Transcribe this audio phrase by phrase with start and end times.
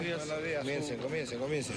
[0.00, 1.76] Comiencen, comiencen, comiencen.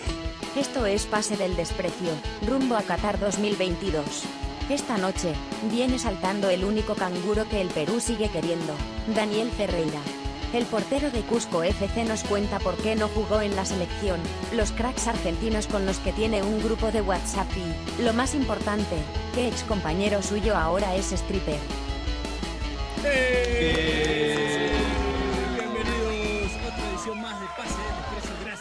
[0.55, 2.11] Esto es Pase del Desprecio,
[2.47, 4.23] rumbo a Qatar 2022.
[4.69, 5.33] Esta noche,
[5.69, 8.73] viene saltando el único canguro que el Perú sigue queriendo,
[9.13, 9.99] Daniel Ferreira.
[10.53, 14.21] El portero de Cusco FC nos cuenta por qué no jugó en la selección,
[14.53, 18.95] los cracks argentinos con los que tiene un grupo de WhatsApp y, lo más importante,
[19.35, 21.59] que ex compañero suyo ahora es stripper.
[23.03, 24.02] Bienvenidos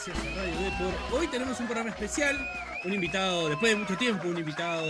[0.04, 0.94] gracias a Radio Depor.
[1.12, 2.36] Hoy tenemos un programa especial,
[2.84, 4.84] un invitado, después de mucho tiempo, un invitado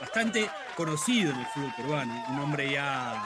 [0.00, 3.20] bastante conocido en el fútbol peruano, un hombre ya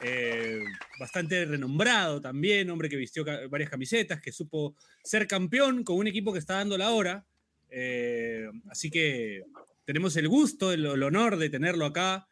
[0.00, 0.64] eh,
[0.98, 6.32] bastante renombrado también, hombre que vistió varias camisetas, que supo ser campeón con un equipo
[6.32, 7.26] que está dando la hora.
[7.68, 9.42] Eh, así que
[9.84, 12.28] tenemos el gusto, el, el honor de tenerlo acá.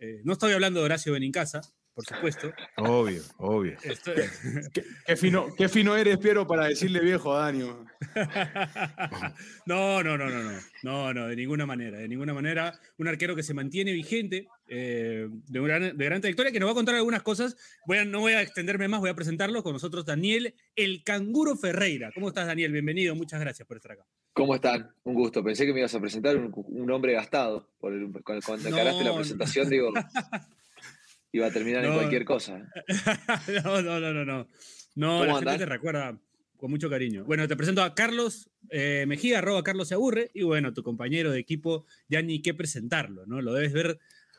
[0.00, 1.60] Eh, no estoy hablando de Horacio Benincasa,
[1.98, 2.52] por supuesto.
[2.76, 3.76] Obvio, obvio.
[3.82, 4.14] Estoy-
[4.72, 7.64] Qué, qué fino, qué fino eres, Piero, para decirle viejo a Dani.
[7.64, 7.88] man.
[9.66, 12.78] no, no, no, no, no, no, no, de ninguna manera, de ninguna manera.
[12.98, 16.72] Un arquero que se mantiene vigente, eh, de, gran, de gran trayectoria, que nos va
[16.72, 17.56] a contar algunas cosas.
[17.84, 21.56] Voy a- no voy a extenderme más, voy a presentarlo con nosotros, Daniel, el canguro
[21.56, 22.12] Ferreira.
[22.14, 22.70] ¿Cómo estás, Daniel?
[22.70, 24.04] Bienvenido, muchas gracias por estar acá.
[24.34, 24.88] ¿Cómo están?
[25.02, 25.42] Un gusto.
[25.42, 27.68] Pensé que me ibas a presentar un, un hombre gastado.
[27.80, 28.12] Por el-
[28.44, 29.16] cuando No, encaraste la no.
[29.16, 29.90] presentación, digo,
[31.32, 32.58] iba a terminar en cualquier cosa.
[33.64, 34.48] no, no, no, no, no.
[34.94, 36.18] No, ¿Cómo la gente te recuerda
[36.56, 37.24] con mucho cariño.
[37.24, 41.30] Bueno, te presento a Carlos eh, Mejía, arroba Carlos se aburre, y bueno, tu compañero
[41.30, 43.40] de equipo, ya ni qué presentarlo, ¿no?
[43.40, 43.98] Lo debes ver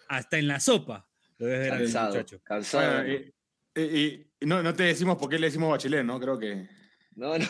[0.09, 1.07] hasta en la sopa.
[1.37, 2.09] Lo debes ver Cansado.
[2.15, 2.41] muchacho.
[2.43, 3.03] Cansado.
[3.03, 3.13] Bueno,
[3.75, 6.19] y, y- y no, no te decimos por qué le decimos bachelet, ¿no?
[6.19, 6.67] Creo que.
[7.15, 7.45] no, no.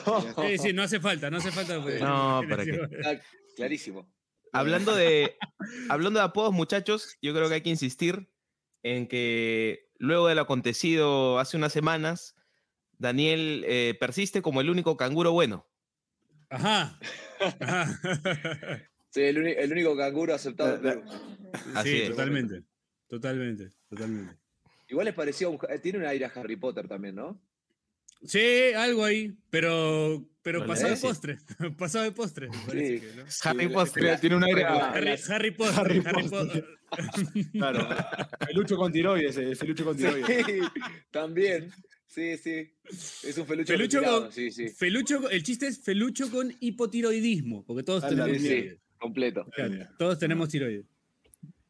[0.48, 1.82] Sí, sí, no hace falta, no hace falta.
[1.82, 2.00] pues.
[2.00, 2.72] No, ¿para qué?
[2.92, 3.20] Está
[3.56, 4.08] clarísimo.
[4.52, 5.36] Hablando de,
[5.90, 8.28] hablando de apodos, muchachos, yo creo que hay que insistir
[8.84, 12.36] en que luego del acontecido hace unas semanas,
[12.98, 15.68] Daniel eh, persiste como el único canguro bueno.
[16.50, 17.00] Ajá.
[17.60, 18.00] Ajá.
[19.12, 20.80] Sí, el, único canguro aceptado.
[21.74, 22.10] Así sí, es.
[22.12, 22.64] totalmente.
[23.08, 24.38] Totalmente, totalmente.
[24.88, 27.42] Igual les parecía un, eh, tiene un aire a Harry Potter también, ¿no?
[28.26, 31.38] Sí, algo ahí, pero, pero pasado de postre.
[31.78, 32.50] pasado de postre.
[32.50, 33.06] me parece Sí.
[33.06, 33.24] que, ¿no?
[33.44, 34.04] Harry Sí, Potter.
[34.04, 35.80] la- Tiene un aire a- Harry, Harry Potter.
[35.80, 36.66] Harry Harry Potter.
[36.66, 36.80] Potter.
[37.54, 37.88] Claro.
[38.48, 40.46] Felucho con tiroides, eh, felucho con tiroides.
[40.46, 40.60] Sí,
[41.12, 41.72] también.
[42.08, 42.74] Sí, sí.
[43.24, 44.70] Es un felucho, Felucho con- Sí, sí.
[44.70, 48.48] Felucho, el chiste es felucho con hipotiroidismo, porque todos tenemos Sí, sí.
[48.48, 48.80] tiroides.
[48.98, 49.46] Completo.
[49.56, 50.86] Claro, todos tenemos tiroides.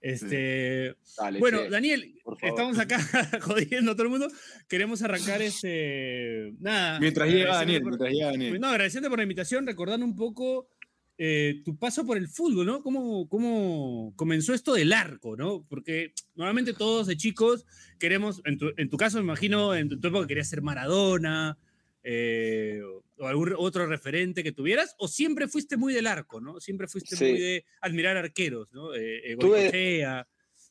[0.02, 1.70] Este, Dale, bueno, che.
[1.70, 3.00] Daniel, estamos acá
[3.42, 4.28] jodiendo a todo el mundo.
[4.68, 6.54] Queremos arrancar este.
[6.60, 7.00] Nada.
[7.00, 8.60] Mientras llega Daniel, por- mientras llega Daniel.
[8.60, 10.70] No, agradeciendo por la invitación, recordando un poco
[11.18, 12.82] eh, tu paso por el fútbol, ¿no?
[12.82, 15.66] ¿Cómo, ¿Cómo comenzó esto del arco, ¿no?
[15.68, 17.66] Porque normalmente todos de chicos
[18.00, 21.58] queremos, en tu, en tu caso me imagino, en tu, tu época querías ser Maradona
[22.04, 22.82] eh,
[23.18, 26.60] o, algún otro referente que tuvieras, o siempre fuiste muy del arco, ¿no?
[26.60, 27.26] Siempre fuiste Sí.
[27.26, 28.94] muy de admirar arqueros, ¿no?
[28.96, 30.26] Eh, Tuve-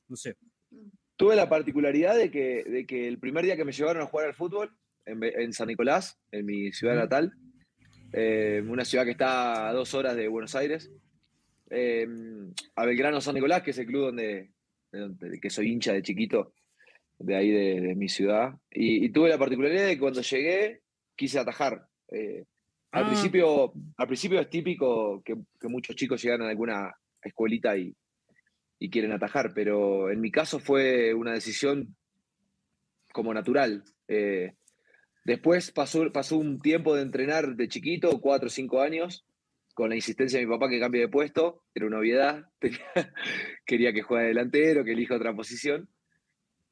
[0.09, 0.37] no sé.
[1.17, 4.27] Tuve la particularidad de que, de que el primer día que me llevaron a jugar
[4.27, 4.71] al fútbol,
[5.05, 7.33] en, en San Nicolás, en mi ciudad natal,
[8.12, 10.91] eh, una ciudad que está a dos horas de Buenos Aires,
[11.71, 12.06] eh,
[12.77, 14.50] a Belgrano San Nicolás, que es el club donde,
[14.93, 16.55] de donde- que soy hincha de chiquito,
[17.19, 18.55] de ahí de, de mi ciudad.
[18.71, 20.83] Y, y tuve la particularidad de que cuando llegué
[21.19, 21.87] quise atajar.
[22.11, 22.45] Eh,
[22.93, 23.06] al, Ah.
[23.09, 27.95] principio, al principio es típico que, que muchos chicos llegan a alguna escuelita y,
[28.79, 31.97] y quieren atajar, pero en mi caso fue una decisión
[33.12, 33.83] como natural.
[34.06, 34.55] Eh,
[35.25, 39.25] después pasó, pasó un tiempo de entrenar de chiquito, cuatro o cinco años,
[39.75, 43.12] con la insistencia de mi papá que cambie de puesto, era una obviedad, tenía-
[43.67, 45.89] quería que juegue delantero, que elija otra posición,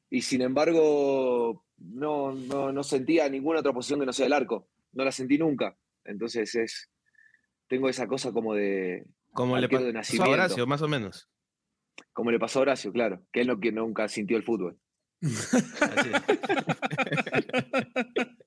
[0.09, 4.67] y sin embargo no, no, no sentía ninguna otra posición que no sea el arco,
[4.93, 6.89] no la sentí nunca, entonces es,
[7.67, 10.29] tengo esa cosa como de, Como le pasó a.
[10.29, 11.29] Horacio, más o menos.
[12.13, 14.77] como le pasó a Horacio, claro, que él no, que nunca sintió el fútbol.
[15.21, 16.21] Así es.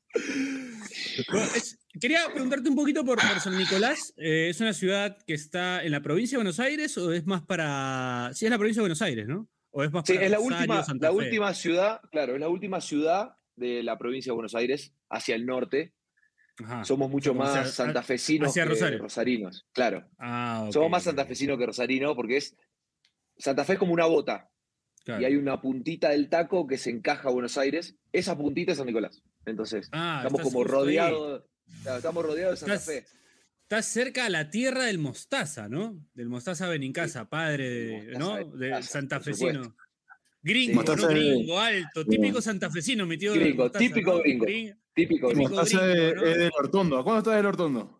[1.31, 4.13] Bueno, es- quería preguntarte un poquito por, por San Nicolás.
[4.17, 7.43] Eh, ¿Es una ciudad que está en la provincia de Buenos Aires o es más
[7.43, 8.31] para.
[8.35, 9.49] Sí, es la provincia de Buenos Aires, ¿no?
[9.73, 11.17] ¿O es más Sí, para es la Rosario, última, Santa la Fe?
[11.19, 15.47] última ciudad, claro, es la última ciudad de la provincia de Buenos Aires hacia el
[15.47, 15.95] norte.
[16.65, 16.85] Ajá.
[16.85, 18.99] Somos mucho más santafesinos que Rosario.
[18.99, 20.07] rosarinos, claro.
[20.19, 22.57] Ah, Somos más ok, santafesinos que rosarinos porque es
[23.39, 24.51] Santa Fe es como una bota
[25.05, 25.23] claro.
[25.23, 27.97] y hay una puntita del taco que se encaja a Buenos Aires.
[28.13, 29.23] Esa puntita es San Nicolás.
[29.47, 31.45] Entonces, Ah, estamos como rodeados,
[31.83, 33.20] claro, estamos rodeados de Santa Estás- Fe.
[33.73, 36.05] Estás cerca a la tierra del Mostaza, ¿no?
[36.15, 38.51] Del Mostaza Benincasa, padre de, Mostaza ¿no?
[38.57, 39.77] De santafesino.
[40.43, 40.75] Gringo, Sí.
[40.75, 40.75] ¿no?
[40.75, 43.33] Mostaza de- Gringo, alto, típico santafesino, mi tío.
[43.33, 44.19] Gringo, Mostaza, típico ¿no?
[44.23, 44.45] gringo.
[44.45, 45.29] Gring- Típico.
[45.29, 46.23] Gringo, de- ¿no?
[46.25, 46.99] es del Hortondo.
[46.99, 47.97] ¿A cuándo estás del Hortondo?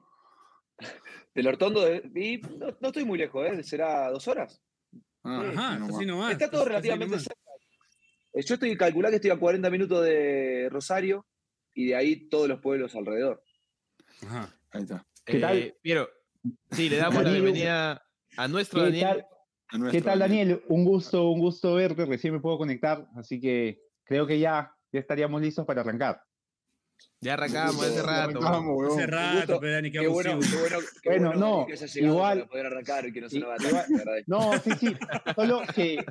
[1.37, 1.83] Del Hortondo.
[1.85, 3.63] de- y no, no estoy muy lejos, ¿eh?
[3.63, 4.61] Será dos horas.
[5.23, 6.07] Ah, Ajá, no así más.
[6.07, 6.33] nomás.
[6.33, 7.41] Está todo relativamente cerca.
[8.33, 11.25] Eh, Yo estoy calculando que estoy a 40 minutos de Rosario
[11.75, 13.45] y de ahí todos los pueblos alrededor.
[14.27, 14.53] Ajá.
[14.73, 15.07] Ahí está.
[15.31, 15.57] ¿Qué tal?
[15.59, 16.09] Eh, Piero,
[16.71, 18.03] sí, le damos la Daniel, bienvenida
[18.37, 19.03] a nuestro ¿Qué Daniel.
[19.09, 19.27] tal,
[19.69, 20.63] A nuestro ¿Qué tal, Daniel?
[20.69, 22.05] Un gusto, un gusto verte.
[22.05, 26.21] Recién me puedo conectar, así que creo que ya, ya estaríamos listos para arrancar.
[27.23, 28.41] Ya arrancamos hace Ya rato.
[28.89, 32.39] Hace rato, pero Dani, qué Qué bueno, qué bueno, qué Bueno, bueno, no, que igual-
[32.39, 34.31] para poder arrancar y que no se i- nos va a igual- te agradezco.
[34.31, 34.97] No, sí, sí.
[35.37, 36.05] Solo que,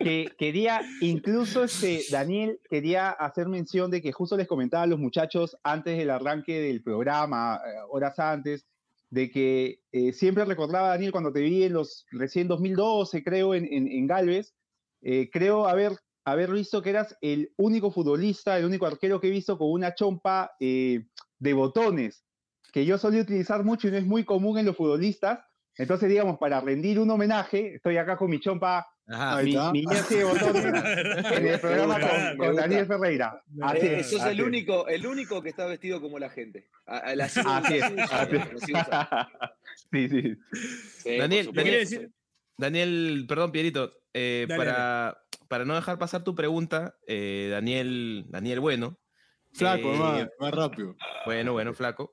[0.00, 4.98] que quería, incluso este, Daniel quería hacer mención de que justo les comentaba a los
[4.98, 8.66] muchachos antes del arranque del programa, eh, horas antes,
[9.10, 13.64] de que eh, siempre recordaba, Daniel, cuando te vi en los recién 2012, creo, en,
[13.72, 14.54] en, en Galvez,
[15.02, 15.92] eh, creo haber,
[16.30, 19.94] haber visto que eras el único futbolista, el único arquero que he visto con una
[19.94, 21.06] chompa eh,
[21.38, 22.24] de botones,
[22.72, 25.40] que yo solía utilizar mucho y no es muy común en los futbolistas.
[25.76, 29.42] Entonces, digamos, para rendir un homenaje, estoy acá con mi chompa, Ajá.
[29.42, 32.56] Mi, mi jersey de botones en el programa gusta, con.
[32.56, 33.42] Daniel Ferreira.
[33.62, 34.46] Así Eh, es, sos así el es.
[34.46, 36.68] único, el único que está vestido como la gente.
[36.84, 37.78] A- a- la sigo- Así.
[39.90, 40.36] Sí, sí.
[40.98, 42.10] Sí, Daniel,
[42.58, 45.18] Daniel, perdón, Pierito, eh, Dale, para,
[45.48, 48.98] para no dejar pasar tu pregunta, eh, Daniel, Daniel Bueno.
[49.54, 50.94] Flaco, eh, más, más rápido.
[51.24, 52.12] Bueno, bueno, flaco.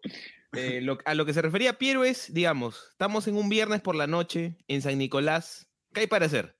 [0.53, 3.95] Eh, lo- a lo que se refería Piero es, digamos, estamos en un viernes por
[3.95, 5.69] la noche en San Nicolás.
[5.93, 6.55] ¿Qué hay para hacer?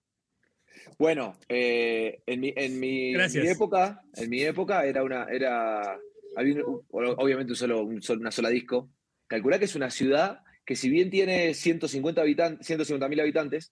[1.00, 3.44] Bueno, eh, en, mi, en, mi, en Gracias.
[3.44, 5.98] mi época, en mi época era una, era,
[6.36, 8.92] había un- obviamente un solo, un solo- una sola disco.
[9.27, 13.72] Calculá que es una ciudad que si bien tiene 150 habitantes, 150 mil habitantes,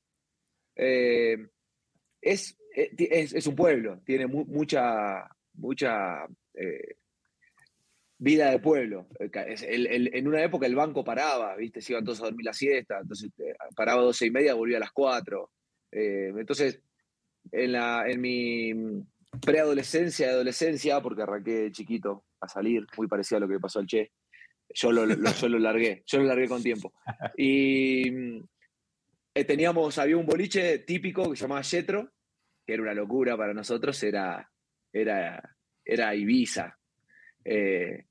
[0.76, 1.38] eh,
[2.22, 6.26] es, es, es un pueblo, tiene mu- mucha, mucha
[6.56, 6.96] eh,
[8.18, 9.08] vida de pueblo.
[9.20, 9.30] Eh,
[10.14, 11.82] en una época el banco paraba, ¿viste?
[11.82, 14.78] Se iban todos a dormir la siesta, entonces eh, paraba a 12 y media, volvía
[14.78, 15.52] a las 4.
[15.92, 16.80] Eh, entonces,
[17.52, 18.74] en, la, en mi
[19.42, 24.12] preadolescencia adolescencia, porque arranqué chiquito a salir, muy parecido a lo que pasó al Che,
[24.74, 26.94] yo lo, yo lo largué, yo lo largué con tiempo.
[27.38, 28.44] Y mm,
[29.36, 32.13] eh, teníamos, había un boliche típico que se llamaba Yetro,
[32.66, 34.50] que era una locura para nosotros, era,
[34.92, 36.78] era, era Ibiza.
[37.46, 38.06] Eh,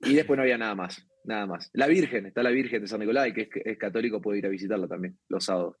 [0.00, 1.70] y después no había nada más, nada más.
[1.72, 4.46] La Virgen, está la Virgen de San Nicolás, y que es, es católico, puede ir
[4.46, 5.76] a visitarla también, los sábados.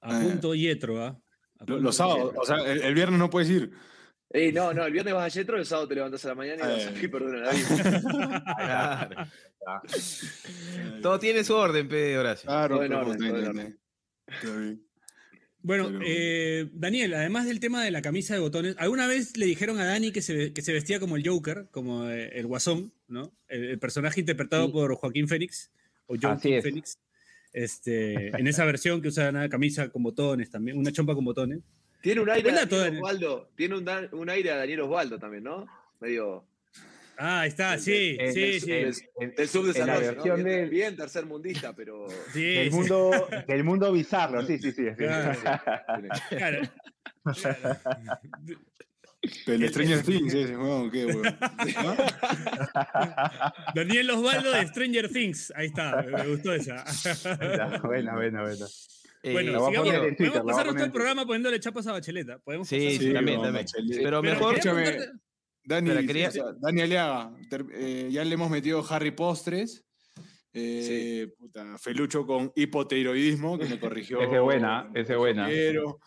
[0.00, 1.18] a punto Yetro, ¿ah?
[1.66, 3.70] Los sábados, o sea, el, el viernes no puedes ir.
[4.32, 6.64] Eh, no, no, el viernes vas a Yetro, el sábado te levantas a la mañana
[6.64, 6.92] y vas a Eh.
[6.94, 9.10] pedir perdón a la vida.
[9.60, 9.90] Claro.
[11.02, 12.16] Todo tiene su orden, P.
[12.16, 12.46] Horacio.
[12.48, 13.80] Claro, Todo en orden, todo en orden.
[14.26, 14.86] está bien.
[15.62, 19.46] Bueno, Pero- eh, Daniel, además del tema de la camisa de botones, ¿alguna vez le
[19.46, 22.46] dijeron a Dani que se, ve- que se vestía como el Joker, como eh, el
[22.46, 23.32] Guasón, ¿no?
[23.48, 24.72] El, el personaje interpretado Sí.
[24.72, 25.70] por Joaquín Phoenix,
[26.06, 26.62] o Así Joaquín es.
[26.64, 26.98] Phoenix,
[27.52, 31.60] este, en esa versión que usa una camisa con botones también, una chompa con botones.
[32.00, 32.96] Tiene un aire a Daniel Dani.
[32.98, 35.66] Osvaldo, tiene un, un aire a Daniel Osvaldo también, ¿no?
[36.00, 36.46] Medio
[37.22, 38.72] Ah, ahí está, sí, En- sí, en- sí.
[38.72, 40.14] en- del en la subdesarrollo, ¿no?
[40.14, 44.72] versión Bien, del- bien tercermundista, pero sí, del sí, mundo, del mundo bizarro, sí, sí,
[44.72, 44.84] sí.
[44.96, 45.38] Claro.
[46.30, 46.60] claro.
[49.46, 51.22] El Stranger Things, ese, weón, qué, weón.
[53.74, 56.84] Daniel Osvaldo de Stranger Things, ahí está, me, gustó esa.
[57.82, 58.66] buena, buena, buena.
[59.22, 59.90] Eh, Bueno, sigamos.
[60.16, 62.38] Twitter, Podemos la voy a pasar todo el programa poniéndole chapas a Bacheleta.
[62.38, 63.66] Podemos Sí, pasar- sí, Sí, también, también.
[63.76, 64.98] Pero Pero mejor, Escúchame.
[65.64, 69.84] Dani, quería- o sea, Dani Aliaga, ter- eh, ya le hemos metido Harry Postres.
[70.52, 74.20] eh, puta, Felucho con hipotiroidismo, que me corrigió.
[74.22, 75.46] Ese es buena, ese es buena.
[75.46, 76.00] Pero,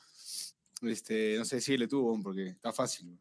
[0.81, 3.17] este, no sé si le tuvo, porque está fácil.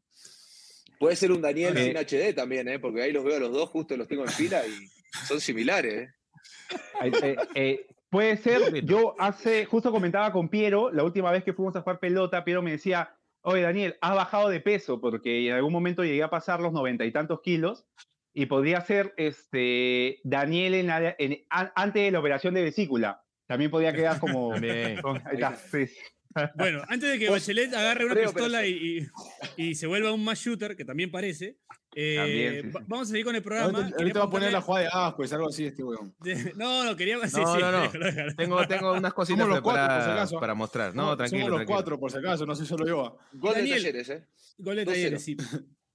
[0.99, 1.85] puede ser un Daniel Eh.
[1.85, 2.79] sin HD también, ¿eh?
[2.81, 4.89] Porque ahí los veo a los dos, justo los tengo en fila y
[5.27, 7.13] son similares, ¿eh?
[7.23, 11.75] Eh, eh, puede ser, yo hace, justo comentaba con Piero, la última vez que fuimos
[11.77, 15.73] a jugar pelota, Piero me decía, oye Daniel, has bajado de peso, porque en algún
[15.73, 17.87] momento llegué a pasar los noventa y tantos kilos,
[18.35, 23.23] y podría ser este, Daniel en la- en- an- antes de la operación de vesícula.
[23.47, 24.51] También podría quedar como...
[24.55, 25.01] También.
[25.03, 25.87] con- ahí está, sí.
[26.55, 28.71] Bueno, antes de que Bachelet agarre una creo, pistola y,
[29.59, 31.59] y- y se vuelva un mass shooter, que también parece,
[31.95, 32.87] eh, También, sí, va- sí.
[32.89, 33.91] vamos a seguir con el programa.
[33.99, 36.15] Ahorita, va a poner la jugada de asco, es algo así este weón.
[36.57, 37.17] No, no, quería...
[37.29, 37.91] sí, No, sí, no, no.
[38.37, 40.41] Tengo, tengo unas cositas Somos los cuatro, por si acaso.
[40.41, 40.95] para mostrar.
[40.95, 41.41] No, Somos- tranquilo.
[41.41, 41.77] Somos los tranquilo.
[41.77, 43.19] cuatro, por si acaso, no sé solo yo.
[43.35, 44.27] Gol de talleres, ¿eh?
[44.59, 44.87] Gol de 2-0.
[44.87, 45.37] Talleres, sí.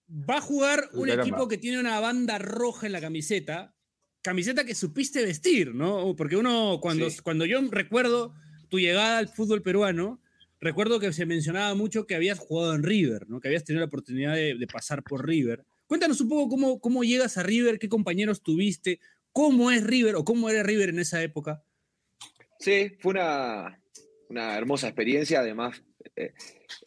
[0.09, 3.73] Va a jugar un equipo que tiene una banda roja en la camiseta.
[4.21, 6.15] Camiseta que supiste vestir, ¿no?
[6.15, 7.19] Porque uno, cuando, Sí.
[7.23, 8.33] cuando yo recuerdo
[8.69, 10.21] tu llegada al fútbol peruano,
[10.59, 13.39] recuerdo que se mencionaba mucho que habías jugado en River, ¿no?
[13.39, 15.63] Que habías tenido la oportunidad de, de pasar por River.
[15.87, 18.99] Cuéntanos un poco cómo, cómo llegas a River, qué compañeros tuviste,
[19.31, 21.63] cómo es River o cómo era River en esa época.
[22.59, 23.79] Sí, fue una,
[24.29, 25.39] una hermosa experiencia.
[25.39, 25.81] Además,
[26.15, 26.33] eh,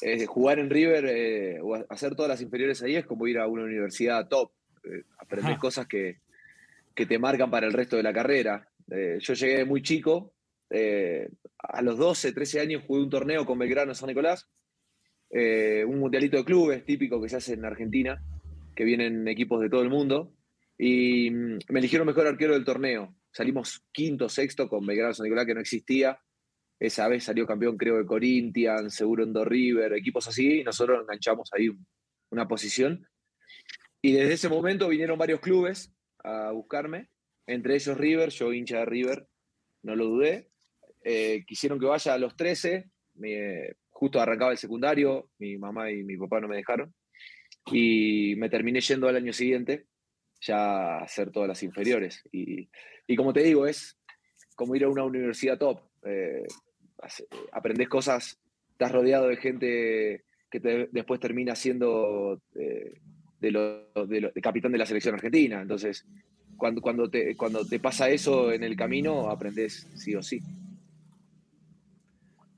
[0.02, 3.46] eh, jugar en River eh, o hacer todas las inferiores ahí es como ir a
[3.46, 4.52] una universidad top.
[5.18, 5.60] Aprender Ajá.
[5.60, 6.20] cosas que,
[6.94, 8.66] que te marcan para el resto de la carrera.
[8.88, 10.34] Yo llegué muy chico.
[11.58, 14.48] a los 12, 13 años jugué un torneo con Belgrano San Nicolás.
[15.30, 18.20] un mundialito de clubes típico que se hace en Argentina,
[18.80, 20.32] que vienen equipos de todo el mundo.
[20.78, 23.14] Y mm, me eligieron mejor arquero del torneo.
[23.30, 26.18] Salimos quinto, sexto con Belgrano San Nicolás, que no existía.
[26.78, 31.02] Esa vez salió campeón, creo, de Corinthians, seguro en Do River, equipos así, y nosotros
[31.02, 31.86] enganchamos ahí un-
[32.30, 33.06] una posición.
[34.00, 35.92] Y desde ese momento vinieron varios clubes
[36.24, 37.10] a buscarme,
[37.46, 39.26] entre ellos River, yo hincha de River,
[39.82, 40.48] no lo dudé.
[41.04, 46.02] Eh, quisieron que vaya a los 13, me- justo arrancaba el secundario, mi mamá y
[46.02, 46.94] mi papá no me dejaron,
[47.66, 49.86] y me terminé yendo al año siguiente
[50.40, 52.22] ya a hacer todas las inferiores.
[52.32, 52.68] Y,
[53.06, 53.98] y como te digo, es
[54.56, 55.80] como ir a una universidad top.
[56.04, 56.46] Eh,
[57.52, 58.40] aprendés cosas,
[58.72, 62.94] estás rodeado de gente que después termina siendo eh,
[63.38, 65.60] de, lo- de capitán de la selección argentina.
[65.62, 66.06] Entonces,
[66.56, 70.40] cuando, cuando, te, cuando te pasa eso en el camino, aprendés sí o sí.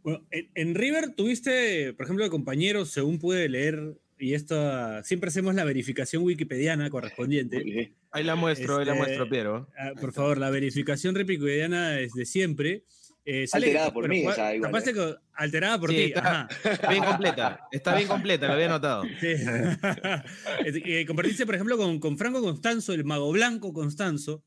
[0.03, 5.29] Bueno, en, en River tuviste, por ejemplo, de compañeros, según pude leer, y esto siempre
[5.29, 7.93] hacemos la verificación wikipediana correspondiente.
[8.13, 9.69] Ahí la muestro, ahí la Este, muestro, Piero.
[9.77, 12.85] Ah, por favor, la verificación wikipediana es de siempre.
[13.25, 14.95] Eh, sale- Alterada por mí, bueno, esa igual, capaz eh.
[14.95, 16.03] que- alterada por Sí, ti.
[16.05, 16.49] está- ajá.
[16.91, 19.03] Bien completa, está bien completa, lo había notado.
[19.21, 19.27] Sí.
[20.85, 24.45] Eh, compartiste, por ejemplo, con, con Franco Constanzo, el mago blanco Constanzo.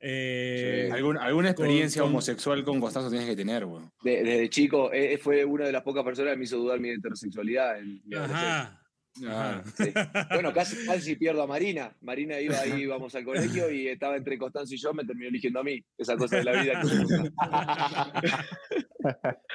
[0.00, 3.66] Eh, Algún- alguna experiencia con- homosexual con Constanzo tienes que tener.
[4.02, 6.90] De- desde chico, eh, fue una de las pocas personas que me hizo dudar mi
[6.90, 7.78] heterosexualidad.
[7.80, 8.60] En mi adolescencia.
[8.62, 8.77] Ajá.
[9.26, 9.92] Ah, Sí.
[10.30, 11.96] Bueno, casi, casi pierdo a Marina.
[12.00, 15.60] Marina iba ahí, íbamos al colegio y estaba entre Constanzo y yo, me terminó eligiendo
[15.60, 15.82] a mí.
[15.96, 16.80] Esa cosa de la vida.
[16.82, 18.12] que me gusta.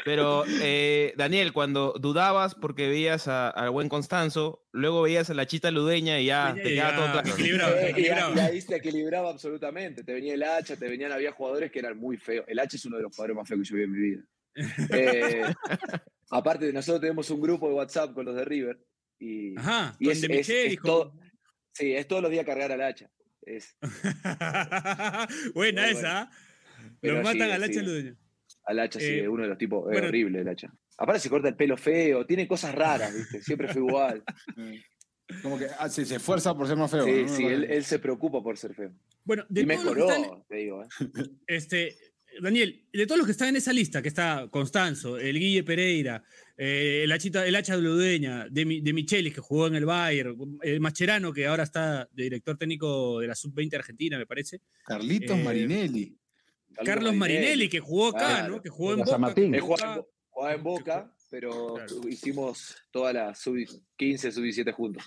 [0.05, 5.45] Pero, eh, Daniel, cuando dudabas porque veías a- al buen Constanzo, luego veías a la
[5.45, 7.29] chita ludeña y ya te quedaba todo claro.
[7.29, 8.35] equilibrado, Eh, y, equilibrado.
[8.35, 10.03] y ahí se equilibraba absolutamente.
[10.03, 12.45] Te venía el hacha, te venían, había jugadores que eran muy feos.
[12.47, 14.21] El hacha es uno de los jugadores más feos que yo vi en mi vida.
[14.91, 15.43] Eh,
[16.29, 18.77] aparte, nosotros tenemos un grupo de WhatsApp con los de River.
[19.25, 21.13] Y, Ajá, y es, De es- Michelis, es con- todo-
[21.71, 23.09] sí, es todos los días cargar al hacha.
[23.45, 23.77] Es,
[25.53, 26.21] Buena esa.
[26.23, 26.31] ¿ah?
[26.99, 27.85] Pero Lo matan sí, al hacha sí.
[27.85, 28.17] ludeño.
[28.65, 30.07] al hacha, sí, Eh, es uno de los tipos, es bueno.
[30.07, 30.73] horrible el hacha.
[30.97, 33.41] Aparte se corta el pelo feo, tiene cosas raras, ¿viste?
[33.41, 34.23] Siempre fue igual.
[35.41, 37.05] Como que ah, se, se esfuerza por ser más feo.
[37.05, 37.27] Sí, ¿no?
[37.29, 38.93] sí, él, él se preocupa por ser feo.
[39.23, 40.83] Bueno, de y mejoró, están, te digo.
[40.83, 40.87] ¿eh?
[41.47, 41.95] este,
[42.41, 46.23] Daniel, de todos los que están en esa lista, que está Constanzo, el Guille Pereira,
[46.57, 50.79] eh, el, Hachita, el Hacha Ludeña, de, de Michelis, que jugó en el Bayern, el
[50.79, 54.61] Mascherano, que ahora está de director técnico de la Sub-20 Argentina, me parece.
[54.85, 56.17] Carlitos Eh, Marinelli.
[56.83, 58.55] Carlos Marinelli, que jugó acá, Claro.
[58.55, 58.61] ¿no?
[58.61, 59.17] Que jugó en Boca.
[59.17, 59.59] Martín.
[59.59, 62.09] jugaba, en jugaba Boca, pero Claro.
[62.09, 65.03] hicimos toda la sub-15, sub-17 juntos.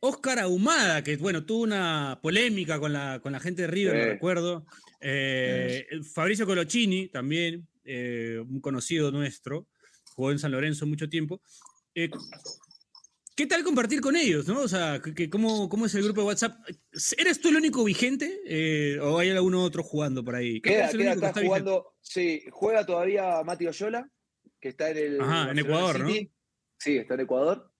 [0.00, 4.02] Oscar Ahumada, que bueno, tuvo una polémica con la, con la gente de River, lo
[4.04, 4.08] Sí.
[4.10, 4.66] recuerdo.
[5.06, 9.68] Eh, Fabricio Colocini, también, eh, un conocido nuestro,
[10.14, 11.42] jugó en San Lorenzo mucho tiempo.
[11.94, 12.10] Eh,
[13.36, 14.46] ¿Qué tal compartir con ellos?
[14.48, 14.60] ¿no?
[14.60, 16.56] O sea, que- ¿cómo, ¿cómo es el grupo de WhatsApp?
[17.18, 20.60] ¿Eres tú el único vigente eh, o hay alguno otro jugando por ahí?
[20.60, 21.60] Queda, es el queda, único que está vigente.
[21.62, 24.08] jugando, sí, juega todavía Mati Oyola,
[24.60, 26.14] que está en el Ajá, en Barcelona Ecuador, ¿no?
[26.78, 27.72] Sí, está en Ecuador.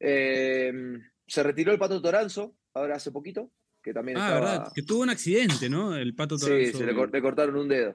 [0.00, 0.72] Eh,
[1.26, 3.50] se retiró el Pato Toranzo, ahora hace poquito,
[3.84, 4.40] que también Ah, estaba...
[4.40, 5.94] verdad, que tuvo un accidente, ¿no?
[5.94, 6.78] El Pato Sí, Toranzo.
[6.78, 7.94] se le, cor- le cortaron un dedo.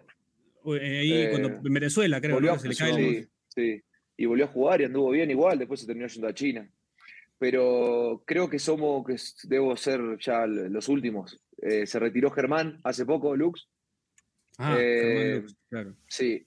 [0.79, 2.59] eh, ahí eh, cuando, en Venezuela, creo, volvió ¿no?
[2.59, 3.83] se le cae el- sí, sí.
[4.17, 6.69] Y volvió a jugar y anduvo bien igual, después se terminó yendo a China.
[7.39, 9.15] Pero creo que somos, que
[9.47, 11.39] debo ser ya los últimos.
[11.61, 13.67] Eh, se retiró Germán hace poco, Lux.
[14.57, 15.95] Ah, Germán Lux, claro.
[16.07, 16.45] Sí.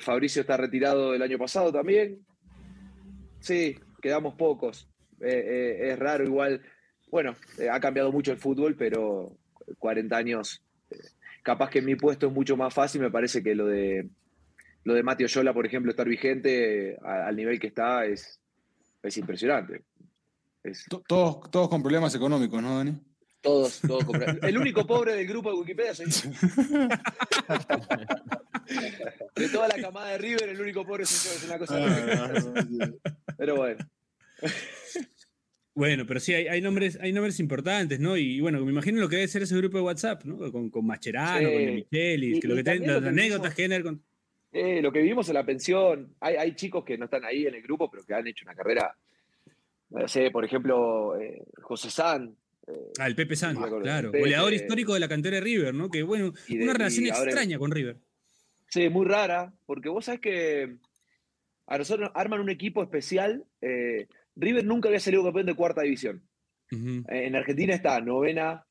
[0.00, 2.18] Fabricio está retirado del año pasado también.
[3.40, 4.88] Sí, quedamos pocos.
[5.20, 6.60] Es raro igual.
[7.10, 9.36] Bueno, eh, ha cambiado mucho el fútbol, pero
[9.78, 10.62] 40 años.
[10.90, 10.98] eh,
[11.42, 13.00] capaz que mi puesto es mucho más fácil.
[13.00, 14.08] Me parece que lo de
[14.84, 18.38] lo de Mateo Yola, por ejemplo, estar vigente a- al nivel que está es,
[19.02, 19.82] es impresionante.
[20.62, 23.00] Es- To- Todos, todos con problemas económicos, ¿no, Dani?
[23.40, 26.30] todos, todos compra- El único pobre del grupo de Wikipedia soy yo.
[29.36, 31.36] De toda la camada de River, el único pobre soy yo.
[31.38, 31.76] Es una cosa.
[31.78, 32.94] terrible.
[33.36, 33.84] Pero bueno.
[35.74, 38.16] Bueno, pero sí, hay, hay nombres, hay nombres importantes, ¿no?
[38.16, 40.50] Y bueno, me imagino lo que debe ser ese grupo de WhatsApp, ¿no?
[40.52, 41.54] Con, con Mascherano, Sí.
[41.54, 44.02] con Michelis, Y- que lo que las lo anécdotas que con.
[44.52, 47.56] Eh, lo que vivimos en la pensión, hay, hay chicos que no están ahí en
[47.56, 48.94] el grupo, pero que han hecho una carrera
[49.90, 52.36] no sé, por ejemplo, eh, José San.
[52.66, 54.10] eh, Ah, el Pepe San, claro.
[54.10, 55.88] Pepe, Goleador histórico de la cantera de River, ¿no?
[55.90, 57.98] Que bueno, de- una relación extraña con River.
[58.70, 60.76] Sí, muy rara, porque vos sabés que
[61.66, 63.44] a nosotros nos arman un equipo especial.
[63.60, 66.22] eh, River nunca había salido campeón de cuarta división.
[66.70, 68.64] Eh, En Argentina está novena,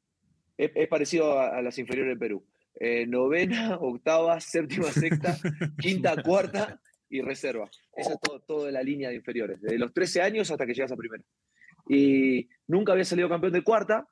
[0.58, 2.46] es, es parecido a, a las inferiores de Perú.
[2.79, 5.38] Eh, novena, octava, séptima, sexta,
[5.79, 6.79] quinta, cuarta
[7.10, 7.70] y reserva.
[7.96, 10.74] Esa es todo, todo de la línea de inferiores, desde los 13 años hasta que
[10.74, 11.24] llegas a primera.
[11.88, 14.08] Y nunca había salido campeón de cuarta,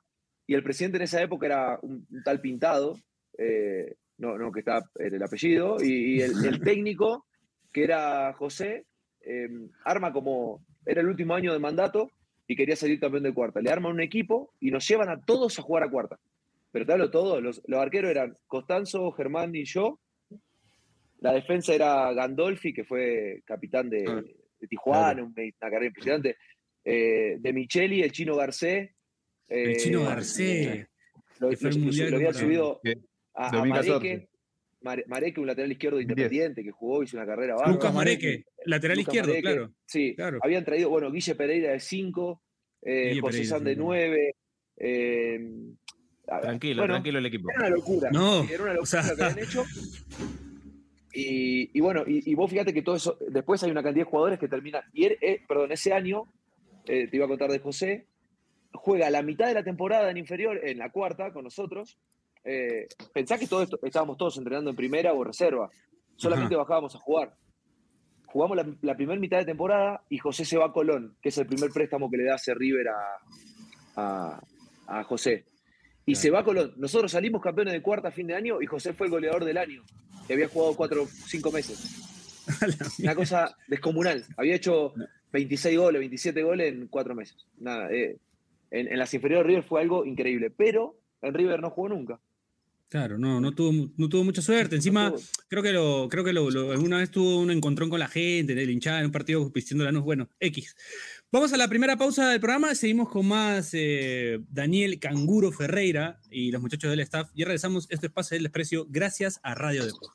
[0.46, 2.98] y el presidente en esa época era un, un tal Pintado,
[3.38, 7.26] eh, no, no, que está en el apellido, y, y el, el técnico,
[7.72, 8.86] que era José,
[9.24, 9.48] eh,
[9.84, 12.10] arma como, era el último año de mandato,
[12.46, 13.60] y quería salir campeón de cuarta.
[13.60, 16.18] Le arman un equipo y nos llevan a todos a jugar a cuarta.
[16.70, 19.98] Pero te hablo todo, los, los arqueros eran Costanzo, Germán y yo.
[21.20, 24.22] La defensa era Gandolfi, que fue capitán de, Ah,
[24.60, 26.36] de Tijuana, un- una carrera impresionante.
[26.84, 28.94] Eh, de Micheli, el chino Garcé.
[29.48, 30.88] El eh, chino Garcé.
[31.38, 32.80] Lo, lo- el lo- lo habían contra- subido
[33.34, 33.90] a, a 2014.
[33.92, 34.28] Mareque.
[34.80, 37.92] Mare- Mareque, un lateral izquierdo independiente que jugó, hizo una carrera Lucas bárbara.
[37.92, 39.72] Mareque, lateral Lucas izquierdo, Mareque, claro.
[39.86, 40.38] Sí, Claro.
[40.42, 42.42] habían traído, bueno, Guille Pereira de 5,
[42.82, 43.80] Guille José Pereira, San de sí.
[43.80, 44.34] 9.
[46.40, 47.50] Tranquilo, bueno, tranquilo el equipo.
[47.50, 48.10] Era una locura.
[48.10, 49.64] No, Era una locura o sea- lo que habían hecho.
[51.14, 54.10] Y, y bueno, y, y vos fíjate que todo eso, después hay una cantidad de
[54.10, 56.24] jugadores que terminan, y er- eh, perdón, ese año,
[56.86, 58.06] eh, te iba a contar de José,
[58.72, 61.98] juega la mitad de la temporada en inferior, en la cuarta, con nosotros.
[62.44, 65.68] Eh, pensá que todo esto, estábamos todos entrenando en primera o reserva,
[66.16, 67.34] solamente bajábamos a jugar.
[68.32, 71.36] Jugamos la, la primera mitad de temporada y José se va a Colón, que es
[71.36, 73.18] el primer préstamo que le da hace River a,
[73.96, 74.42] a,
[74.86, 75.44] a José.
[76.06, 76.72] Y se va a Colón.
[76.78, 79.58] Nosotros salimos campeones de cuarta a fin de año y José fue el goleador del
[79.58, 79.82] año,
[80.26, 82.08] que había jugado cuatro, cinco meses.
[83.00, 84.24] Una cosa descomunal.
[84.38, 84.94] Había hecho
[85.32, 87.36] 26 goles, 27 goles en cuatro meses.
[87.58, 88.16] Nada, eh,
[88.70, 92.18] en, en las inferiores de River fue algo increíble, pero en River no jugó nunca.
[92.92, 94.76] Claro, no, no tuvo, no tuvo mucha suerte.
[94.76, 95.16] Encima, No
[95.48, 98.52] creo que lo, creo que lo, lo- alguna vez tuvo un encontrón con la gente,
[98.52, 100.04] el hinchada en un partido vistiendo la luz.
[100.04, 100.76] Bueno, X.
[101.32, 102.74] Vamos a la primera pausa del programa.
[102.74, 107.30] Seguimos con más eh, Daniel Canguro Ferreira y los muchachos del staff.
[107.34, 107.86] Y regresamos.
[107.88, 110.12] Esto es Pase del Desprecio gracias a Radio Deport.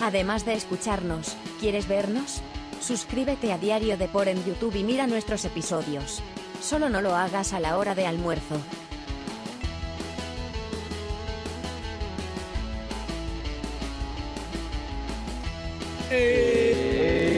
[0.00, 2.42] Además de escucharnos, ¿quieres vernos?
[2.80, 6.20] Suscríbete a Diario Depor en YouTube y mira nuestros episodios.
[6.60, 8.60] Solo no lo hagas a la hora de almuerzo.
[16.10, 17.36] Eh,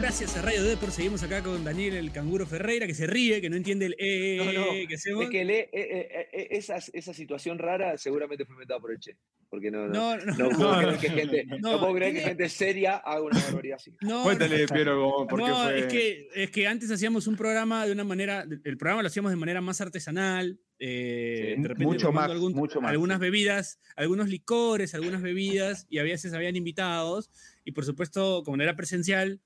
[0.00, 0.92] Gracias a Radio Deport.
[0.92, 4.36] Seguimos acá con Daniel el Canguro Ferreira, que se ríe, que no entiende el eh,
[4.38, 5.24] No, no, que hacemos.
[5.24, 8.98] Es que le- eh, eh, eh, esa, esa situación rara seguramente fue inventada por el
[8.98, 9.16] Che.
[9.48, 12.14] Porque no, no, No, no, no puedo no, creer que gente, no, no, puedo creer
[12.14, 13.92] que gente seria haga una barbaridad así.
[14.00, 15.78] no, Cuéntale, Piero, cómo- por qué no, fue.
[15.80, 19.30] es que, es que antes hacíamos un programa de una manera, el programa lo hacíamos
[19.32, 23.78] de manera más artesanal, eh, Sí, de repente mucho más, algún- mucho más, algunas bebidas,
[23.96, 27.30] algunos licores, algunas bebidas, y a veces habían invitados,
[27.64, 29.40] y por supuesto, como no era presencial,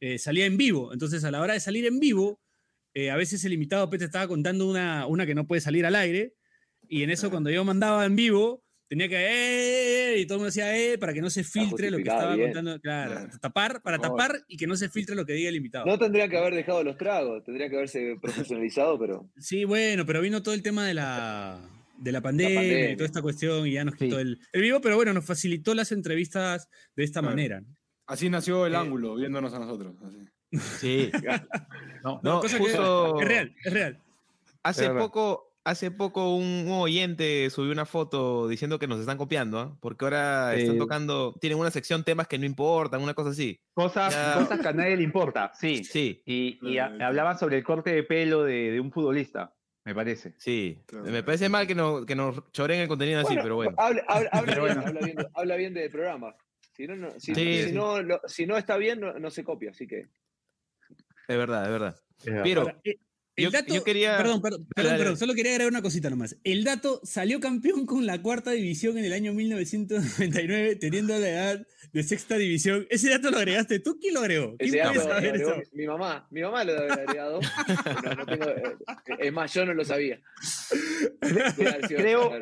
[0.00, 0.92] eh, salía en vivo.
[0.92, 2.40] Entonces, a la hora de salir en vivo,
[2.94, 5.84] eh, a veces el invitado pues, te estaba contando una, una que no puede salir
[5.84, 6.34] al aire,
[6.88, 9.16] y en eso, cuando yo mandaba en vivo, tenía que,
[10.14, 12.34] "Eh", y todo el mundo decía, eh, para que no se filtre lo que estaba
[12.34, 12.48] bien.
[12.52, 12.80] contando.
[12.80, 15.86] Claro, tapar, para tapar y que no se filtre lo que diga el invitado.
[15.86, 20.20] No tendrían que haber dejado los tragos, tendrían que haberse profesionalizado, pero Sí, bueno, pero
[20.20, 21.60] vino todo el tema de la,
[21.98, 22.96] de la pandemia, y pandemia.
[22.96, 24.04] toda esta cuestión y ya nos Sí.
[24.06, 27.34] quitó el, el vivo, pero bueno, nos facilitó las entrevistas de esta Claro.
[27.36, 27.62] manera.
[28.06, 29.94] Así nació el Eh, ángulo, viéndonos a nosotros.
[30.04, 30.18] así.
[30.78, 31.10] Sí.
[32.04, 34.02] no, No, Cosa que justo es real, es real.
[34.62, 39.58] hace poco, hace poco un, un oyente subió una foto diciendo que nos están copiando,
[39.58, 39.76] ¿ah?
[39.80, 40.78] porque ahora están Eh.
[40.78, 43.60] tocando, tienen una sección temas que no importan, una cosa así.
[43.74, 44.34] Cosas, Ya.
[44.40, 45.82] cosas que a nadie le importa, sí.
[45.84, 47.06] Sí, Y, y a- Claro.
[47.06, 49.52] hablaban sobre el corte de pelo de, de un futbolista,
[49.84, 50.34] me parece.
[50.38, 50.78] sí.
[50.86, 51.04] Claro.
[51.06, 53.74] Me parece mal que nos, que nos choren el contenido así, pero bueno.
[53.76, 54.88] Habla, habla- habla Pero bien, bueno.
[54.88, 56.36] habla bien de- habla bien del programa.
[56.76, 57.72] Si no, no- si, Sí, si sí.
[57.72, 60.06] no, lo- si no está bien, no, no se copia, así que.
[61.28, 61.96] Es verdad, es verdad.
[62.44, 62.98] Pero Ahora, eh,
[63.36, 64.98] el yo- dato, yo quería- Perdón, perdón, Dale, perdón, dale.
[65.04, 66.36] perdón, solo quería agregar una cosita nomás.
[66.44, 71.66] El dato salió campeón con la cuarta división en el año 1999, teniendo la edad
[71.92, 72.86] de sexta división.
[72.90, 74.56] Ese dato lo agregaste tú, ¿quién lo agregó?
[74.58, 75.62] ¿Quién Ese puede dato lo saber agregó eso?
[75.72, 76.28] mi, mi mamá.
[76.30, 77.40] Mi mamá lo haber agregado.
[78.04, 78.76] No, no tengo, eh,
[79.18, 80.20] es más, yo no lo sabía.
[81.88, 82.32] Creo-.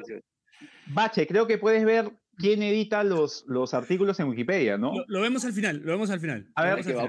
[0.87, 4.95] Bache, creo que puedes ver quién edita los, los artículos en Wikipedia, ¿no?
[4.95, 6.51] Lo, lo vemos al final, lo vemos al final.
[6.55, 7.03] A Lo ver, vemos hay al que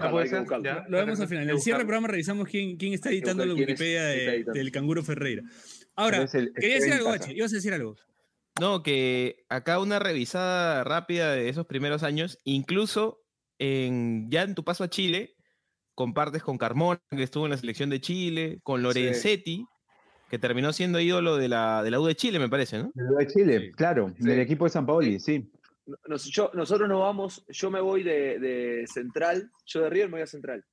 [0.56, 0.86] final.
[0.90, 1.44] Lo vemos al final.
[1.44, 4.72] En el cierre del programa revisamos quién, quién está editando la buscar Wikipedia de- del
[4.72, 5.44] canguro Ferreira.
[5.96, 7.10] Ahora, el- quería decir algo.
[7.10, 7.34] Bache.
[7.34, 7.96] Ibas a decir algo.
[8.60, 13.22] No, que acá una revisada rápida de esos primeros años, incluso
[13.60, 15.36] en, ya en tu paso a Chile,
[15.94, 19.66] compartes con Carmona, que estuvo en la selección de Chile, con Lorenzetti,
[20.30, 22.92] que terminó siendo ídolo de la, de la U de Chile, me parece, ¿no?
[22.96, 24.24] De Chile, claro, Sí.
[24.26, 25.50] del equipo de San Paoli, sí.
[26.08, 30.14] Nos- yo- nosotros nos vamos, yo me voy de, de Central, yo de River me
[30.14, 30.66] voy a Central.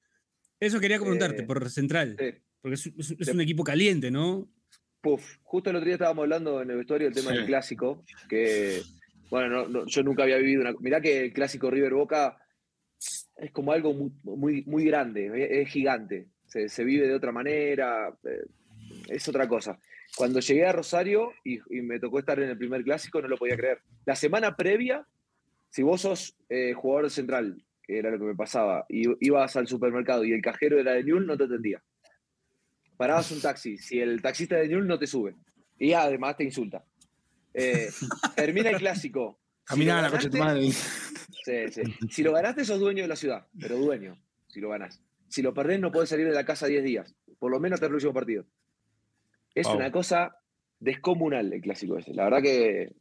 [0.59, 2.17] Eso quería preguntarte, Eh, por Central.
[2.19, 2.35] Sí.
[2.63, 4.49] Porque es, es- es un equipo caliente, ¿no?
[5.03, 7.37] Puf, justo el otro día estábamos hablando en el vestuario del tema Sí.
[7.39, 8.81] del clásico, que,
[9.31, 10.73] bueno, no- no, yo nunca había vivido una...
[10.81, 12.39] Mirá que el clásico River Boca
[13.37, 17.33] es como algo muy, muy, muy grande, es, es gigante, se, se vive de otra
[17.33, 18.45] manera, eh,
[19.09, 19.79] es otra cosa.
[20.17, 23.39] Cuando llegué a Rosario y, y me tocó estar en el primer clásico, no lo
[23.39, 23.81] podía creer.
[24.05, 25.07] La semana previa,
[25.71, 29.67] si vos sos eh, jugador central, que era lo que me pasaba, y ibas al
[29.67, 31.83] supermercado y el cajero era de Newell, no te atendía.
[32.97, 35.35] Parabas un taxi, si el taxista de Newell no te sube.
[35.79, 36.85] Y además te insulta.
[37.55, 37.89] Eh,
[38.37, 39.39] termina el clásico.
[39.61, 40.71] Si Caminá lo la coche de tu madre.
[40.71, 41.83] Sí, sí.
[42.11, 44.17] Si lo ganaste, sos dueño de la ciudad, pero dueño,
[44.47, 45.03] si lo ganás.
[45.29, 47.87] Si lo perdés, no podés salir de la casa 10 días, por lo menos hasta
[47.87, 48.45] el próximo partido.
[49.55, 49.77] Es Wow.
[49.77, 50.37] una cosa
[50.81, 52.15] descomunal el clásico ese.
[52.15, 52.93] La verdad que,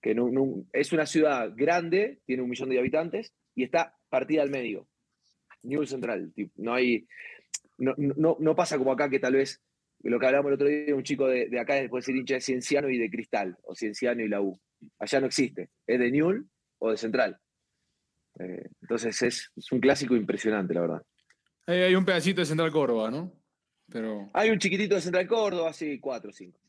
[0.00, 4.42] que no- no- es una ciudad grande, tiene un millón de habitantes y está partida
[4.42, 4.88] al medio.
[5.62, 6.32] Newell Central.
[6.34, 7.06] tipo, no hay.
[7.78, 9.62] No, no, no pasa como acá que tal vez
[10.02, 12.40] lo que hablamos el otro día, un chico de, de acá puede ser hincha de
[12.40, 14.58] Cienciano y de Cristal, o Cienciano y la U.
[14.98, 15.68] Allá no existe.
[15.86, 16.44] Es de Newell
[16.78, 17.38] o de Central.
[18.38, 21.02] Eh, entonces es, es un clásico impresionante, la verdad.
[21.66, 23.39] Ahí hay un pedacito de Central Córdoba, ¿no?
[23.92, 24.30] Pero.
[24.34, 26.60] Hay un chiquitito de Central Córdoba, así cuatro o cinco.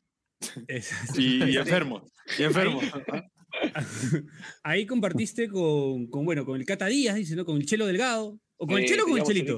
[1.17, 2.03] Y, y enfermo.
[2.39, 2.79] Y enfermo.
[4.63, 7.45] Ahí compartiste con, con, bueno, con el Cata Díaz, dice, ¿no?
[7.45, 8.39] Con el Chelo Delgado.
[8.57, 9.57] ¿O con el Eh, Chelo o con el Chelito?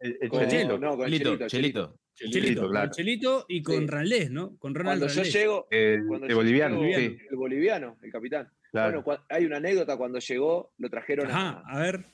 [0.00, 0.78] El, el Con- Chelo.
[0.78, 1.98] no, con el Chelito, Chelito, el Chelito.
[2.14, 2.84] Chelito, Chelito, con claro.
[2.86, 3.86] el Chelito y con Sí.
[3.86, 4.56] Ranlés, ¿no?
[4.58, 5.34] Con Ronald Cuando yo Ranlés.
[5.34, 8.48] llego, El, cuando el yo boliviano, llego, sí, el boliviano, el capitán.
[8.70, 9.02] claro.
[9.02, 12.04] Bueno, hay una anécdota cuando llegó, lo trajeron Ajá, a, a ver.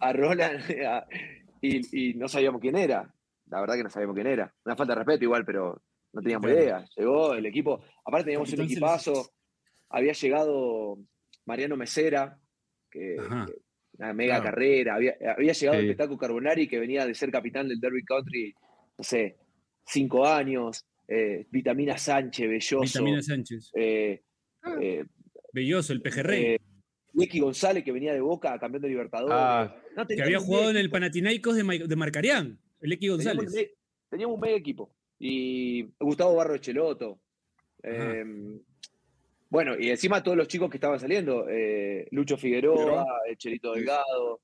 [0.00, 1.06] a Roland a-
[1.60, 3.12] y, y no sabíamos quién era.
[3.52, 4.52] La verdad que no sabíamos quién era.
[4.64, 5.82] Una falta de respeto igual, pero
[6.14, 6.62] no teníamos Claro.
[6.62, 6.84] idea.
[6.96, 7.80] Llegó el equipo.
[8.04, 9.30] Aparte teníamos un equipazo.
[9.90, 10.98] Había llegado
[11.44, 12.38] Mariano Mesera,
[12.90, 13.52] que, que
[13.98, 14.44] una mega Claro.
[14.44, 14.94] carrera.
[14.94, 15.84] Había, había llegado Sí.
[15.86, 18.54] el Petaco Carbonari, que venía de ser capitán del Derby Country,
[18.98, 19.36] no sé,
[19.86, 20.84] cinco años.
[21.08, 22.80] eh, Vitamina Sánchez, Belloso.
[23.00, 23.70] Vitamina Sánchez.
[23.74, 24.22] eh,
[24.80, 25.04] eh,
[25.52, 26.44] Belloso, el pejerrey.
[26.54, 26.60] eh,
[27.12, 29.36] Nicky González, que venía de Boca, campeón de Libertadores.
[29.38, 30.88] Ah, No, que había jugado en el.
[30.88, 33.48] Panathinaikos de, Ma- de Marcarián, el X Teníamos, González.
[33.48, 33.70] un me-
[34.10, 34.94] teníamos un mega equipo.
[35.18, 37.20] Y Gustavo Barro Cheloto.
[37.82, 38.14] Ajá.
[38.16, 38.24] eh,
[39.48, 41.46] bueno, y encima todos los chicos que estaban saliendo.
[41.48, 44.40] eh, Lucho Figueroa, el Chelito Delgado,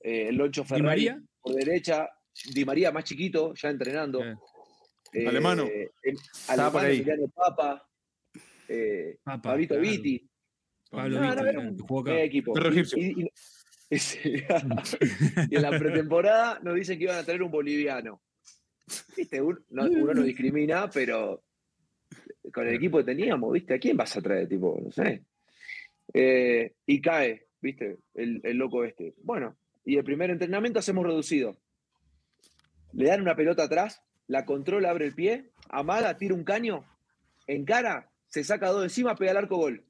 [0.00, 1.22] eh, el Loncho ¿Di Ferrari María?
[1.40, 2.08] por derecha,
[2.54, 4.22] Di María más chiquito, ya entrenando.
[4.24, 4.34] Eh,
[5.14, 5.64] eh, Alemano.
[6.02, 6.16] em-
[6.48, 6.96] Alemano, ahí.
[6.98, 7.88] Emiliano Papa,
[8.68, 9.88] eh, Papa, Pablito claro.
[9.90, 10.28] Vitti.
[10.90, 12.10] Pablo No, no, un que jugó acá.
[12.12, 12.52] mega equipo.
[12.52, 12.98] Perro Y- egipcio.
[12.98, 13.61] y- y- sí.
[15.50, 18.22] y en la pretemporada nos dicen que iban a traer un boliviano.
[19.16, 21.42] Viste, Un- no- uno no discrimina, pero
[22.52, 23.74] con el equipo que teníamos, ¿viste?
[23.74, 24.48] ¿A quién vas a traer?
[24.48, 25.24] Tipo, no sé.
[26.14, 27.98] Eh, y cae, ¿viste?
[28.14, 29.14] El, el loco este.
[29.22, 31.56] Bueno, y el primer entrenamiento hacemos reducido.
[32.92, 36.84] Le dan una pelota atrás, la controla, abre el pie, amaga, tira un caño,
[37.46, 39.84] encara, se saca dos encima, pega al arco gol.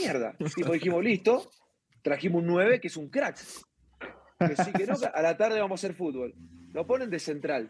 [0.00, 0.36] Mierda.
[0.54, 1.50] Tipo, dijimos, listo,
[2.06, 3.36] trajimos un 9 que es un crack.
[4.38, 6.32] Que sí, que no, a la tarde vamos a hacer fútbol.
[6.72, 7.68] Lo ponen de central.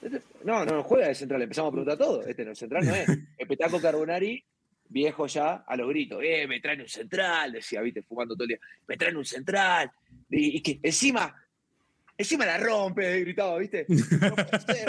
[0.00, 2.22] Este- No, no, juega de central, empezamos a preguntar todo.
[2.24, 3.08] Este no, central no es.
[3.38, 4.44] El Petaco Carbonari,
[4.88, 6.20] viejo ya, a los gritos.
[6.22, 8.60] Eh, me traen un central, decía, viste, fumando todo el día.
[8.86, 9.90] Me traen un central.
[10.28, 11.34] Y, que encima,
[12.16, 13.84] encima la rompe, gritaba, viste.
[13.88, 14.36] No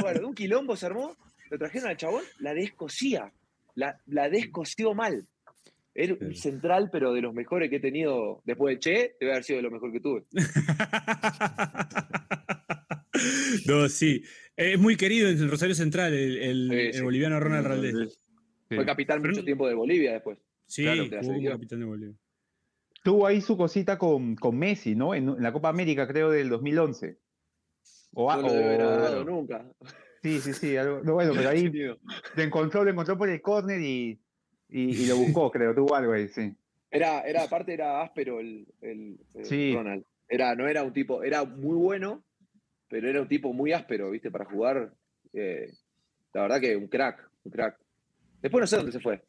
[0.03, 1.17] bueno, un quilombo se armó,
[1.49, 3.31] lo trajeron al chabón, la descosía.
[3.73, 5.25] La, la descosió mal.
[5.93, 9.43] Era un central, pero de los mejores que he tenido después de Che, debe haber
[9.43, 10.23] sido de lo mejor que tuve.
[13.67, 14.23] no, sí.
[14.55, 17.01] Es muy querido en el Rosario Central el, el- Sí, el sí.
[17.01, 18.19] boliviano Ronald Raldés.
[18.69, 20.37] Fue capitán Pero mucho tiempo de Bolivia después.
[20.65, 21.43] Sí, Claro, selección.
[21.45, 22.15] capitán de Bolivia.
[23.03, 25.13] Tuvo ahí su cosita con, con Messi, ¿no?
[25.13, 27.17] En, en la Copa América, creo, del 2011.
[28.13, 29.65] O, No lo o- nunca.
[30.23, 30.77] Sí, sí, sí.
[30.77, 31.63] algo- no, bueno, pero ahí
[32.35, 34.21] lo encontró, lo encontró por el córner y,
[34.71, 35.75] y, y lo buscó, creo.
[35.75, 36.53] Tuvo algo ahí, sí.
[36.89, 39.73] Era, era, aparte era áspero el, el- el Sí.
[39.75, 40.03] Ronald.
[40.27, 42.23] Era, no era un tipo, era muy bueno,
[42.89, 44.31] pero era un tipo muy áspero, ¿viste?
[44.31, 44.91] Para jugar.
[45.33, 45.71] eh,
[46.33, 47.77] la verdad que un crack, un crack.
[48.41, 49.21] Después no sé dónde se fue.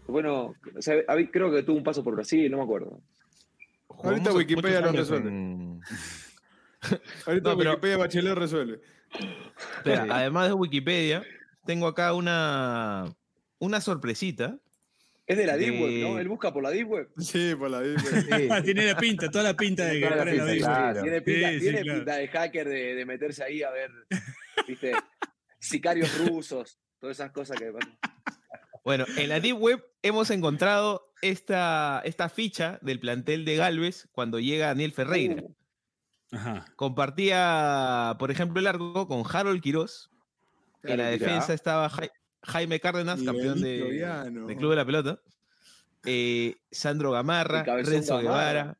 [0.00, 3.00] Después no, o sea, habí- creo que tuvo un paso por Brasil, no me acuerdo.
[4.02, 5.28] Ahorita Wikipedia lo resuelve.
[5.28, 5.80] en-
[7.26, 8.80] Ahorita No, pero- Wikipedia Bachelet resuelve.
[9.76, 11.22] Espera, además de Wikipedia,
[11.64, 13.04] tengo acá una,
[13.58, 14.58] una sorpresita
[15.28, 16.18] Es de la Deep Web, ¿no?
[16.18, 17.10] Él busca por la Deep Web.
[17.18, 18.48] Sí, por la Sí.
[18.64, 21.02] Tiene la pinta, toda la pinta de que la la claro.
[21.02, 21.98] Tiene pinta, Sí, sí, tiene claro.
[21.98, 23.90] pinta de hacker de, de meterse ahí a ver,
[24.66, 24.92] viste,
[25.60, 27.70] sicarios rusos, todas esas cosas que.
[28.84, 34.40] Bueno, en la Deep Web hemos encontrado esta, esta ficha del plantel de Galvez cuando
[34.40, 35.42] llega Daniel Ferreira.
[35.42, 35.54] Uh,
[36.36, 36.64] Ajá.
[36.76, 40.10] Compartía, por ejemplo, el arco con Harold Quiroz.
[40.84, 41.90] en la Claro, defensa estaba
[42.48, 45.20] Jaime Cárdenas, campeón de, Club de la Pelota.
[46.04, 48.22] eh, Sandro Gamarra, Renzo Gamarra.
[48.22, 48.78] Guevara,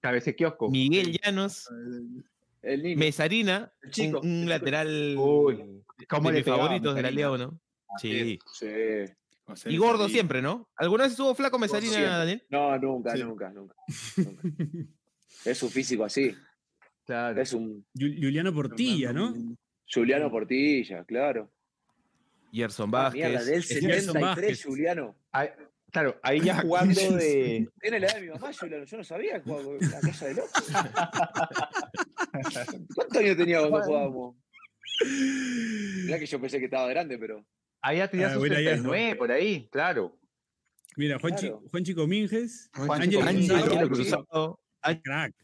[0.00, 0.68] Cabece kiosco.
[0.70, 1.68] Miguel Llanos,
[2.62, 2.96] el.
[2.96, 7.10] Mesarina, El chico, un, un lateral Uy, ¿cómo de le mis pegaba, favoritos de la
[7.10, 7.48] Liga Mesarina?
[7.50, 7.60] 1.
[8.00, 8.38] Sí.
[8.52, 8.66] Sí.
[9.46, 10.14] O sea, Y gordo sí.
[10.14, 10.68] siempre, ¿no?
[10.76, 12.18] ¿Alguna vez estuvo flaco Mesarina.
[12.18, 12.42] Daniel?
[12.50, 13.22] No, nunca, Sí.
[13.22, 13.74] nunca, nunca,
[14.16, 14.42] nunca.
[15.44, 16.34] Es su físico así.
[17.04, 17.40] Claro.
[17.40, 19.34] Es un Ju- Juliano Portilla, ¿no?
[19.92, 21.50] Juliano Portilla, claro.
[22.52, 23.28] Gerson Ah, Vázquez.
[23.28, 24.64] mierda, del Gerson 73, Vázquez.
[24.64, 25.16] Juliano.
[25.32, 25.48] Ahí-
[25.90, 27.68] claro, ahí ya jugando de.
[27.80, 28.84] Tiene la edad de mi mamá, Juliano.
[28.84, 30.48] Yo no sabía que jugaba en la casa de loco.
[32.94, 34.36] ¿Cuántos años tenía cuando jugábamos?
[36.04, 37.44] Mirá que yo pensé que estaba grande, pero.
[37.80, 38.90] Ahí ya tenía Ah, sus bueno, ahí es, ¿no?
[38.90, 40.16] 39 por ahí, claro.
[40.96, 41.62] Mira, Juanchi, Claro.
[41.70, 44.24] Juanchi Juan Ángel Ángel Ángelo Cruzado.
[44.24, 44.60] Cruzado.
[45.02, 45.34] crack.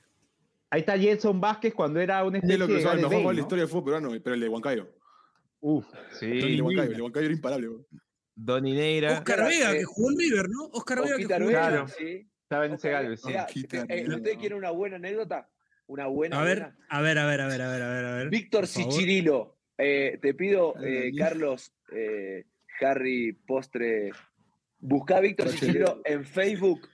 [0.70, 3.12] Ahí está Jenson Vázquez cuando era una especie Es lo que de usaba el mejor
[3.14, 4.94] jugador de la historia del fútbol peruano, pero el de Huancayo.
[5.60, 6.60] Uf, sí.
[6.60, 7.68] Huancayo, el Huancayo era imparable.
[7.68, 7.86] bro.
[8.34, 9.12] Doni Neira.
[9.14, 10.64] Oscar Vega, eh, que jugó en River, ¿no?
[10.72, 12.30] Oscar Vega que jugó en sí.
[12.42, 14.06] Estaba en Eh, eh.
[14.08, 15.50] ¿Usted quiere una buena anécdota?
[15.86, 16.40] Una buena.
[16.40, 16.76] A ver, buena.
[16.88, 18.30] a ver, a ver, a ver, a ver, a ver, a ver.
[18.30, 18.66] Víctor.
[18.66, 19.58] Sichirilo.
[19.76, 21.10] eh, te pido, eh.
[21.16, 22.44] Carlos, eh,
[22.80, 24.12] Harry, postre.
[24.78, 26.88] Busca a Víctor Sichirilo en Facebook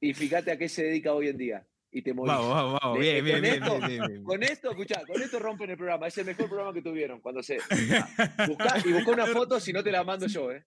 [0.00, 1.66] y fíjate a qué se dedica hoy en día.
[1.96, 2.34] Y te morís.
[2.34, 2.98] Vamos, vamos, vamos.
[2.98, 4.24] Le- Bien, bien, esto- bien, bien, bien.
[4.24, 6.08] Con esto, escuchá, con esto rompen el programa.
[6.08, 7.20] Es el mejor programa que tuvieron.
[7.20, 7.58] Cuando se.
[8.48, 10.64] Buscá, y busca una foto si no te la mando yo, ¿eh?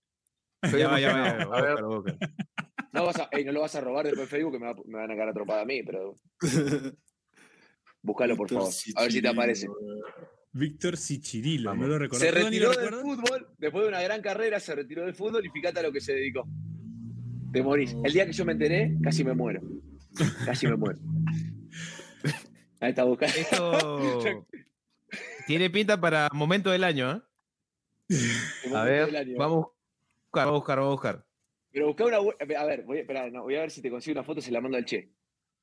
[0.63, 1.57] Ya va, ya va, ya va.
[1.57, 1.81] A ver.
[2.93, 4.81] No, vas a, ey, no lo vas a robar después en Facebook que me, va-
[4.85, 6.15] me van a cagar atropada a mí, pero
[8.01, 8.69] búscalo por favor.
[8.95, 9.67] A ver si te aparece.
[10.53, 12.25] Víctor Sichirilo, no lo recuerdo.
[12.25, 15.45] Se ¿Tú, Dani, retiró del fútbol, después de una gran carrera, se retiró del fútbol
[15.45, 16.47] y fíjate a lo que se dedicó.
[17.51, 17.95] Te morís.
[18.03, 19.61] El día que yo me enteré, casi me muero.
[20.45, 20.99] Casi me muero.
[22.79, 23.35] Ahí está buscando.
[23.35, 24.47] Esto
[25.47, 27.21] tiene pinta para momento del año, ¿eh?
[28.73, 29.69] A ver, Vamos a
[30.25, 31.25] buscar, vamos a buscar, vamos a buscar.
[31.71, 32.37] Pero busca una buena.
[32.59, 34.61] A ver, voy, a- no, voy a ver si te consigo una foto, se la
[34.61, 35.11] mando al Che.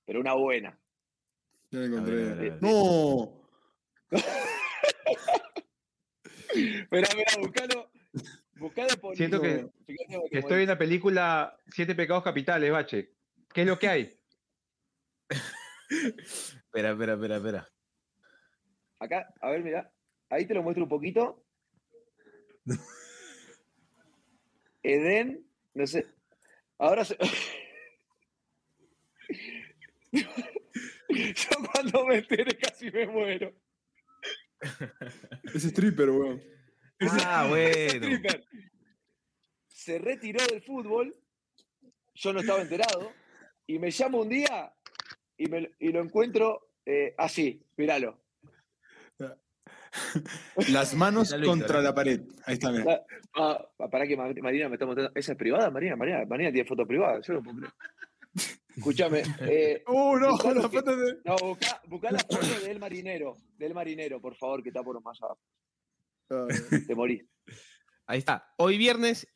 [0.05, 0.79] Pero una buena.
[1.71, 2.15] Ya la A ver, a encontré.
[2.17, 2.59] ver, a ver.
[2.63, 3.41] No.
[6.55, 7.91] Espera, espera, buscalo.
[8.57, 9.67] Buscalo por Siento que
[10.31, 13.13] estoy en la película Siete Pecados Capitales, Bache.
[13.53, 14.17] ¿Qué es lo que hay?
[15.91, 17.71] Espera, espera, espera, espera.
[19.01, 19.93] Acá, a ver, mira.
[20.31, 21.45] Ahí te lo muestro un poquito.
[24.83, 26.07] Eden, no sé.
[26.79, 27.19] Ahora se-
[30.13, 33.55] Yo cuando me enteré casi me muero.
[35.55, 36.43] Es stripper, weón.
[37.01, 38.07] Ah, bueno.
[38.07, 38.45] Stripper.
[39.69, 41.17] Se retiró del fútbol.
[42.15, 43.13] Yo no estaba enterado.
[43.67, 44.74] Y me llama un día
[45.37, 47.63] y, me- y lo encuentro eh, así.
[47.77, 48.21] Míralo.
[50.71, 52.23] Las manos contra la pared.
[52.47, 53.05] Ahí está, mira.
[53.35, 55.13] Ah, para que Mar- Marina me está mostrando.
[55.15, 55.97] ¿Esa es privada, Marina?
[55.97, 57.21] Marina, Marina tiene foto privada.
[57.23, 57.73] Yo no puedo creer.
[58.77, 59.23] Escúchame.
[59.43, 60.31] eh, ¡Oh, no!
[60.33, 61.19] Buscalo La que- foto de...
[61.25, 63.37] no, busca, busca la foto del marinero.
[63.57, 65.41] Del marinero, por favor, que está por más abajo.
[66.31, 66.47] Ah,
[66.87, 67.25] Te morís.
[68.07, 68.53] Ahí está.
[68.59, 69.29] Hoy viernes,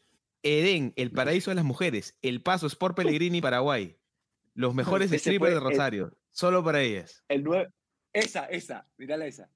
[0.43, 2.19] Edén, el paraíso de las mujeres.
[2.23, 3.97] El Paso Sport Pellegrini, Paraguay.
[4.59, 6.13] Los mejores Ese strippers fue de el- Rosario.
[6.31, 7.23] Solo para ellas.
[7.29, 7.69] El 9.
[8.13, 8.89] Esa, esa.
[8.97, 9.49] Mirala esa.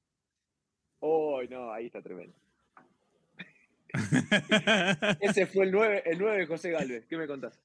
[1.00, 2.36] Oh, no, ahí está tremendo.
[5.20, 7.04] Ese fue el 9, el 9 de José Galvez.
[7.08, 7.60] ¿Qué me contás?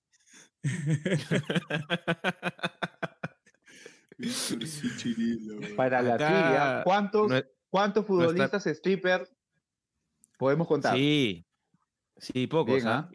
[5.76, 9.30] Para la Acá trivia, ¿cuántos, no ¿cuántos futbolistas stripper
[10.40, 10.96] podemos contar?
[10.96, 11.46] Sí.
[12.18, 12.76] Sí, pocos.
[12.76, 13.10] Bien, ¿ah?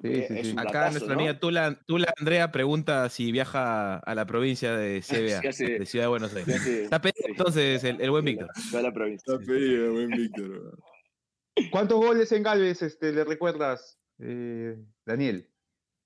[0.00, 0.52] Sí, sí, Es sí.
[0.52, 1.20] un Acá nuestra ¿no?
[1.20, 6.08] amiga Tula, Tula Andrea pregunta si viaja a la provincia de CBA, de Ciudad de
[6.08, 6.66] Buenos Aires.
[6.66, 8.48] Está pedido entonces el, el buen Víctor.
[8.70, 9.34] Toda la provincia.
[9.34, 10.78] Está pedido, buen Víctor.
[11.72, 15.48] ¿Cuántos goles en Galvez este, le recuerdas, eh, Daniel?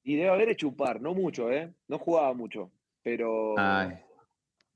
[0.02, 1.72] Y debe haber hecho un par, no mucho, ¿eh?
[1.88, 2.72] No jugaba mucho.
[3.02, 3.54] Pero.
[3.58, 3.98] Ay.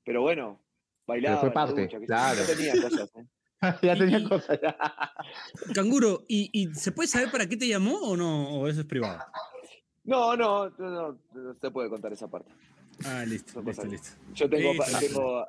[0.05, 0.61] Pero bueno,
[1.07, 1.37] bailaba.
[1.39, 2.05] fue en la parte, ducha, yo.
[2.05, 2.39] claro.
[2.47, 3.25] Ya tenía cosas, ¿eh?
[3.81, 4.59] ya tenía Y- cosas.
[4.61, 4.77] ya.
[5.73, 8.49] Canguro, ¿y, y se puede saber para qué te llamó o no?
[8.59, 9.19] ¿O eso es privado?
[10.03, 11.17] No, no, no,
[11.59, 12.49] se puede contar esa parte.
[13.05, 14.09] Ah, listo, Son listo, listo.
[14.33, 14.71] Yo tengo,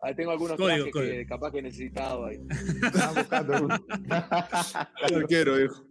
[0.03, 2.29] ah, tengo algunos Código, trajes que capaz que necesitaba.
[2.29, 2.39] ahí.
[2.85, 3.77] Estaba buscando uno.
[5.17, 5.85] Arquero, hijo.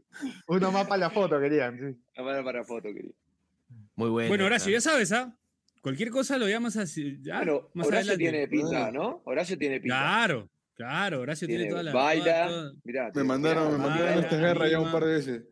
[0.48, 1.78] Uno más para la foto, querían.
[1.80, 2.00] sí.
[2.16, 3.14] La mano para foto, querido.
[3.96, 4.30] Muy bueno.
[4.30, 5.36] Bueno, Horacio, ya sabes, ¿ah?
[5.82, 7.18] Cualquier cosa lo llamas así.
[7.22, 8.18] ya, Bueno, más Horacio adelante.
[8.32, 9.22] tiene pinta, ¿no?
[9.26, 9.96] Horacio tiene pinta.
[9.98, 11.92] Claro, claro, Horacio tiene, Tiene- toda la.
[11.94, 12.48] baila.
[12.48, 15.44] toda- toda- Mirá, Me mandaron, me mandaron esta guerra ya un par de veces.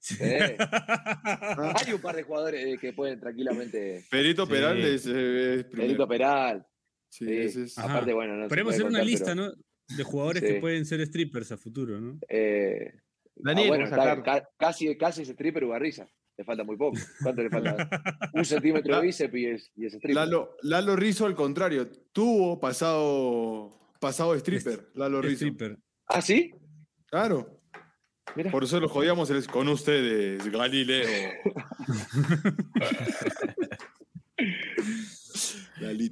[0.00, 0.16] Sí.
[1.86, 4.04] Hay un par de jugadores eh, que pueden tranquilamente.
[4.10, 4.52] Perito Sí.
[4.52, 5.70] Perales eh, es primero.
[5.76, 6.66] Federico Peral.
[7.08, 7.78] Sí, ese es-.
[7.78, 9.52] Aparte, bueno, no Podemos hacer una contar, lista, pero, ¿no?
[9.96, 10.48] De jugadores Sí.
[10.48, 12.18] que pueden ser strippers a futuro, ¿no?
[12.28, 12.92] eh,
[13.36, 16.06] Daniel, ah, bueno, está- sacar- ca- casi, casi es stripper Ugarriza.
[16.36, 16.98] Le falta muy poco.
[17.22, 17.76] ¿Cuánto le falta?
[18.34, 20.14] Un centímetro de bíceps y es, y es stripper.
[20.16, 25.46] Lalo, Lalo Rizzo, al contrario, tuvo pasado, pasado stripper, Lalo Rizzo.
[25.46, 25.78] Stripper.
[26.06, 26.50] ¿Ah, sí?
[27.06, 27.58] Claro.
[28.36, 28.50] Mira.
[28.50, 31.32] Por eso lo jodíamos el- con ustedes, Galileo.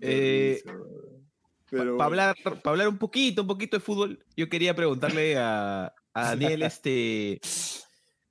[0.02, 0.62] Eh.
[1.70, 5.94] Pero Para hablar, pa hablar un poquito, un poquito de fútbol, yo quería preguntarle a,
[6.12, 7.40] a Daniel, este,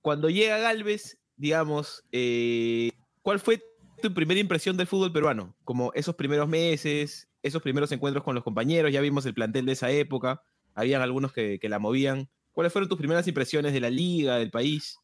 [0.02, 2.92] cuando llega Galvez, digamos, eh,
[3.22, 3.64] ¿cuál fue
[4.02, 5.56] tu primera impresión del fútbol peruano?
[5.64, 9.72] Como esos primeros meses, esos primeros encuentros con los compañeros, ya vimos el plantel de
[9.74, 10.42] esa época,
[10.76, 12.30] habían algunos que, que la movían.
[12.52, 14.98] ¿Cuáles fueron tus primeras impresiones de la liga, del país?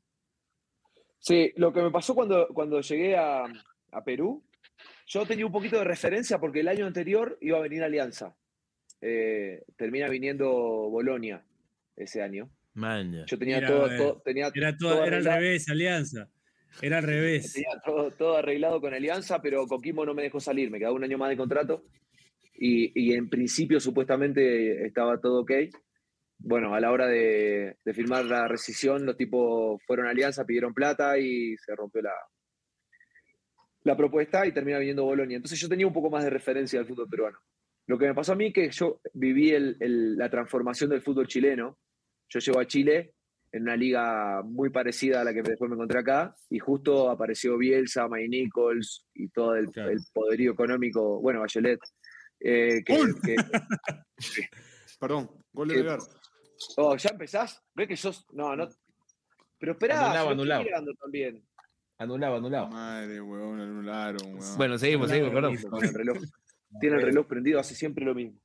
[1.20, 3.46] Sí, lo que me pasó cuando, cuando llegué a,
[3.92, 4.44] a Perú,
[5.08, 8.36] yo tenía un poquito de referencia porque el año anterior iba a venir Alianza.
[9.02, 11.44] Eh, termina viniendo Bolonia
[11.96, 12.50] ese año.
[12.74, 13.26] Maña.
[13.28, 16.30] Yo tenía Mira, todo, todo- tenía Era, todo, todo era al revés, Alianza.
[16.82, 17.54] Era al revés.
[17.54, 21.04] tenía todo, todo arreglado con Alianza, pero Coquimbo no me dejó salir, me quedaba un
[21.04, 21.86] año más de contrato
[22.58, 25.52] y, y en principio supuestamente estaba todo ok.
[26.38, 30.74] Bueno, a la hora de, de firmar la rescisión, los tipos fueron a Alianza, pidieron
[30.74, 32.14] plata y se rompió la,
[33.84, 35.38] la propuesta y termina viniendo Bolonia.
[35.38, 37.38] Entonces yo tenía un poco más de referencia del fútbol peruano.
[37.88, 41.28] Lo que me pasó a mí que yo viví el- el- la transformación del fútbol
[41.28, 41.78] chileno.
[42.30, 43.14] Yo llego a Chile
[43.52, 47.58] en una liga muy parecida a la que después me encontré acá, y justo apareció
[47.58, 49.92] Bielsa, May Nichols y todo el, Claro.
[49.92, 51.80] el poderío económico, bueno, Bachelet,
[52.40, 53.16] eh, que, ¡Gol!
[53.22, 53.36] que-
[55.00, 56.00] Perdón, gol de Belgar.
[56.78, 57.62] oh, ¿ya empezás?
[57.74, 58.26] ¿Ves que sos?
[58.32, 58.68] No, no.
[59.60, 60.64] Pero esperá, Anulado, estoy anulado.
[60.64, 61.44] mirando también.
[61.98, 62.68] Anulado, anulado.
[62.68, 64.58] Madre, weón, anularon, weón.
[64.58, 65.52] Bueno, seguimos, seguimos, perdón.
[65.54, 66.18] mismo con el reloj.
[66.80, 68.40] Tiene el reloj prendido, hace siempre lo mismo.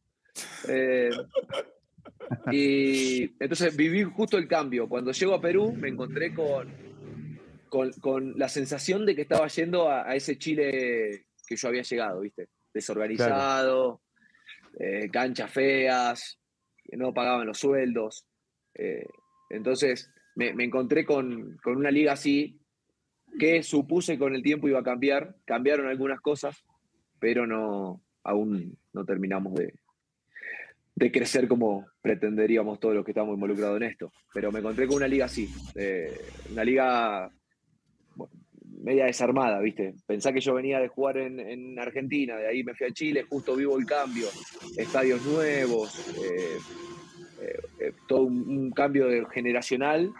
[0.69, 1.11] Eh,
[2.53, 4.89] y entonces viví justo el cambio.
[4.89, 6.73] Cuando llego a Perú me encontré con,
[7.69, 11.83] con, con la sensación de que estaba yendo a, a ese Chile que yo había
[11.83, 12.49] llegado, ¿viste?
[12.73, 14.03] Desorganizado,
[14.79, 16.39] eh, canchas feas,
[16.85, 18.27] que no pagaban los sueldos.
[18.75, 19.07] Eh,
[19.51, 22.61] entonces me, me encontré con, con una liga así
[23.39, 25.37] que supuse con el tiempo iba a cambiar.
[25.45, 26.65] Cambiaron algunas cosas,
[27.19, 29.75] pero no, aún no terminamos de,
[30.95, 34.13] de crecer como pretenderíamos todos los que estamos involucrados en esto.
[34.35, 36.17] Pero me encontré con una liga así, eh,
[36.51, 37.31] una liga
[38.83, 39.95] media desarmada, ¿viste?
[40.07, 43.25] Pensá que yo venía de jugar en, en Argentina, de ahí me fui a Chile,
[43.29, 44.27] justo vivo el cambio,
[44.77, 46.59] estadios nuevos, eh,
[47.43, 50.11] eh, eh, todo un, un cambio de- generacional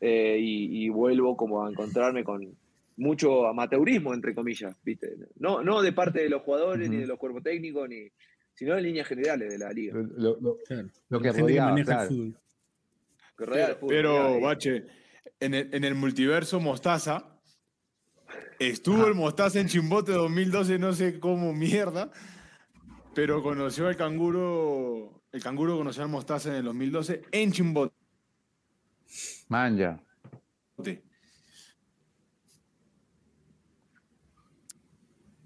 [0.00, 2.56] eh, y, y vuelvo como a encontrarme con
[2.96, 5.14] mucho amateurismo, entre comillas, ¿viste?
[5.36, 8.08] No, no de parte de los jugadores ni de los cuerpos técnicos, ni,
[8.54, 9.94] sino en líneas generales de la liga.
[9.94, 10.88] Lo, lo- lo- Claro.
[11.08, 12.02] lo que La gente que rodeaba, maneja claro.
[12.02, 12.36] el fútbol.
[13.38, 14.84] que rodea el Pero, fútbol, Bache,
[15.40, 17.31] en el, en el multiverso Mostaza,
[18.68, 22.10] estuvo el Mostaza en Chimbote 2012, no sé cómo mierda,
[23.14, 27.94] pero conoció al canguro, el canguro conoció al Mostaza en el 2012 en Chimbote.
[29.48, 30.02] Man, ya.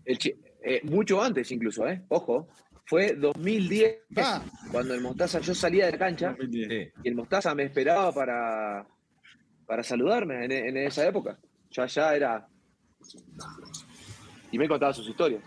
[0.04, 2.02] el chi- eh, mucho antes incluso, ¿eh?
[2.08, 2.48] Ojo,
[2.84, 4.44] fue 2010, Ah.
[4.70, 6.68] cuando el Mostaza yo salía de la cancha 2010.
[6.68, 7.00] Sí.
[7.02, 8.86] y el Mostaza me esperaba para,
[9.66, 11.38] para saludarme en, en esa época.
[11.70, 12.48] Ya, ya era...
[14.52, 15.42] Y me contaba sus historias.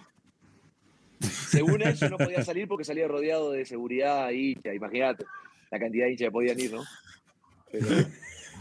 [1.19, 4.73] Según él, yo no podía salir porque salía rodeado de seguridad y hincha.
[4.73, 5.25] Imagínate
[5.71, 6.83] la cantidad de hinchas que podían ir, ¿no?
[7.71, 7.87] Pero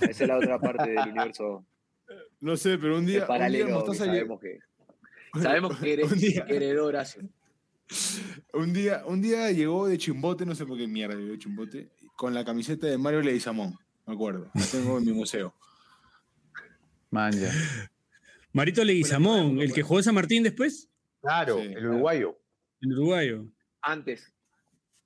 [0.00, 1.64] esa es la otra parte del universo
[2.40, 4.58] No sé, pero un día, un que sabemos que,
[5.40, 7.22] sabemos que, hered- Un día- que heredó Horacio.
[8.52, 11.88] Un día, un día llegó de Chimbote, no sé por qué mierda llegó de Chimbote,
[12.16, 14.50] con la camiseta de Mario Leguizamón, me acuerdo.
[14.54, 15.54] La tengo en mi museo.
[17.10, 17.50] Man, ya.
[18.52, 20.88] Marito Leguizamón, el que jugó San Martín después,
[21.20, 22.38] Claro, Sí, el uruguayo.
[22.80, 23.44] el uruguayo.
[23.82, 24.32] Antes.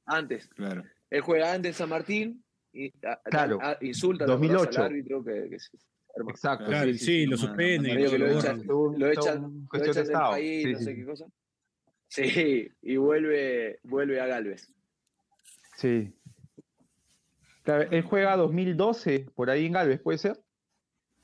[0.05, 0.49] Antes.
[0.49, 0.85] Claro.
[1.11, 4.81] Él juega antes San Martín y a- Claro, a- insulta 2008.
[4.81, 5.71] al árbitro que, que se
[6.17, 6.31] arma.
[6.31, 6.67] Exacto.
[6.67, 8.63] Claro, sí, sí, sí, lo suspenden, lo lo echan.
[8.67, 11.27] Lo echan, echan del país, Sí, no sí, sé qué cosa.
[12.09, 14.71] Sí, y vuelve, vuelve a Galvez.
[15.77, 16.13] sí.
[17.63, 20.37] Claro, él juega 2012, por ahí en Galvez, ¿puede ser?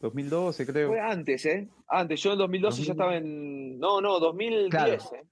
[0.01, 0.89] 2012, creo.
[0.89, 1.69] Fue antes, ¿eh?
[1.89, 3.79] Antes, yo en 2012 ya estaba en.
[3.79, 4.93] No, no, 2010, Claro.
[4.95, 5.27] ¿eh?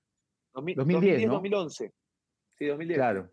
[0.54, 1.32] 2000, 2010, ¿no?
[1.34, 1.92] 2011.
[2.58, 2.96] Sí, 2010.
[2.98, 3.30] Claro.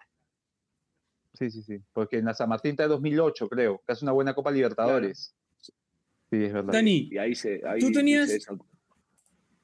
[1.34, 1.78] Sí, sí, sí.
[1.94, 3.82] Porque en la San Martín está de 2008, creo.
[3.86, 5.34] Que hace una buena Copa Libertadores.
[5.60, 6.74] Sí, es verdad.
[6.74, 7.62] Dani, Y ahí se.
[7.66, 8.40] Ahí Tú tenías- se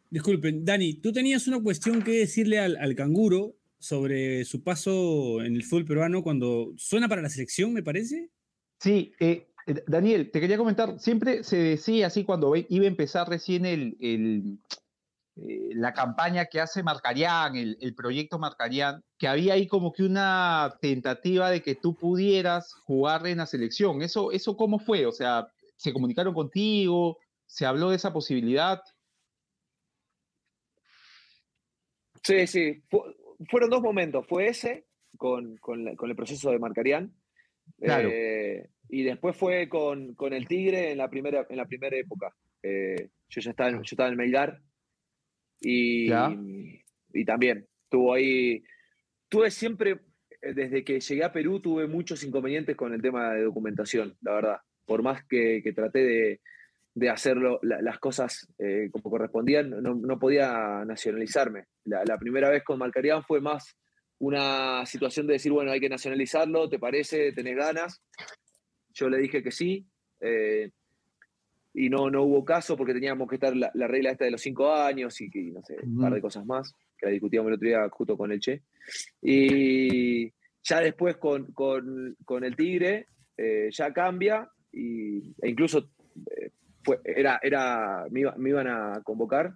[0.10, 5.56] disculpen, Dani, tú tenías una cuestión que decirle al, al canguro sobre su paso en
[5.56, 8.30] el fútbol peruano cuando suena para la selección, me parece.
[8.80, 9.49] Sí, eh,
[9.88, 14.60] Daniel, te quería comentar, siempre se decía así cuando iba a empezar recién el, el,
[15.36, 20.04] eh, la campaña que hace Marcarián, el, el proyecto Marcarián, que había ahí como que
[20.04, 24.02] una tentativa de que tú pudieras jugar en la selección.
[24.02, 25.06] ¿Eso, eso cómo fue?
[25.06, 27.20] O sea, ¿se comunicaron contigo?
[27.46, 28.82] ¿Se habló de esa posibilidad?
[32.24, 32.84] Sí, sí.
[32.90, 33.04] Fu-
[33.50, 34.26] fueron dos momentos.
[34.28, 34.88] Fue ese,
[35.18, 37.14] con, con la- con el proceso de Marcarián.
[37.80, 38.10] Claro.
[38.12, 42.36] eh, y después fue con, con el Tigre en la primera, en la primera época.
[42.64, 44.60] Eh, yo ya estaba en, yo estaba en Melgar.
[45.62, 46.08] Y,
[47.14, 48.64] y también tuvo ahí.
[49.28, 50.00] Tuve siempre,
[50.42, 54.34] eh, desde que llegué a Perú, tuve muchos inconvenientes con el tema de documentación, la
[54.34, 54.58] verdad.
[54.86, 56.42] Por más que, que traté de,
[56.96, 61.66] de hacerlo la- las cosas eh, como correspondían, no, no podía nacionalizarme.
[61.86, 63.76] La, la primera vez con Malcarián fue más
[64.18, 67.32] una situación de decir, bueno, hay que nacionalizarlo, ¿te parece?
[67.34, 68.02] ¿Tenés ganas?
[69.00, 69.86] Yo le dije que sí.
[70.20, 70.70] eh,
[71.74, 74.42] y no, no hubo caso porque teníamos que estar la, la regla esta de los
[74.42, 77.54] cinco años y, que, no sé, un par de cosas más, que la discutíamos el
[77.56, 78.64] otro día justo con el Che.
[79.22, 80.34] Y
[80.64, 83.06] ya después con, con- con el Tigre
[83.38, 85.92] eh, ya cambia y, e incluso
[86.36, 86.50] eh,
[86.84, 89.54] fue, era, era, me, iba- me iban a convocar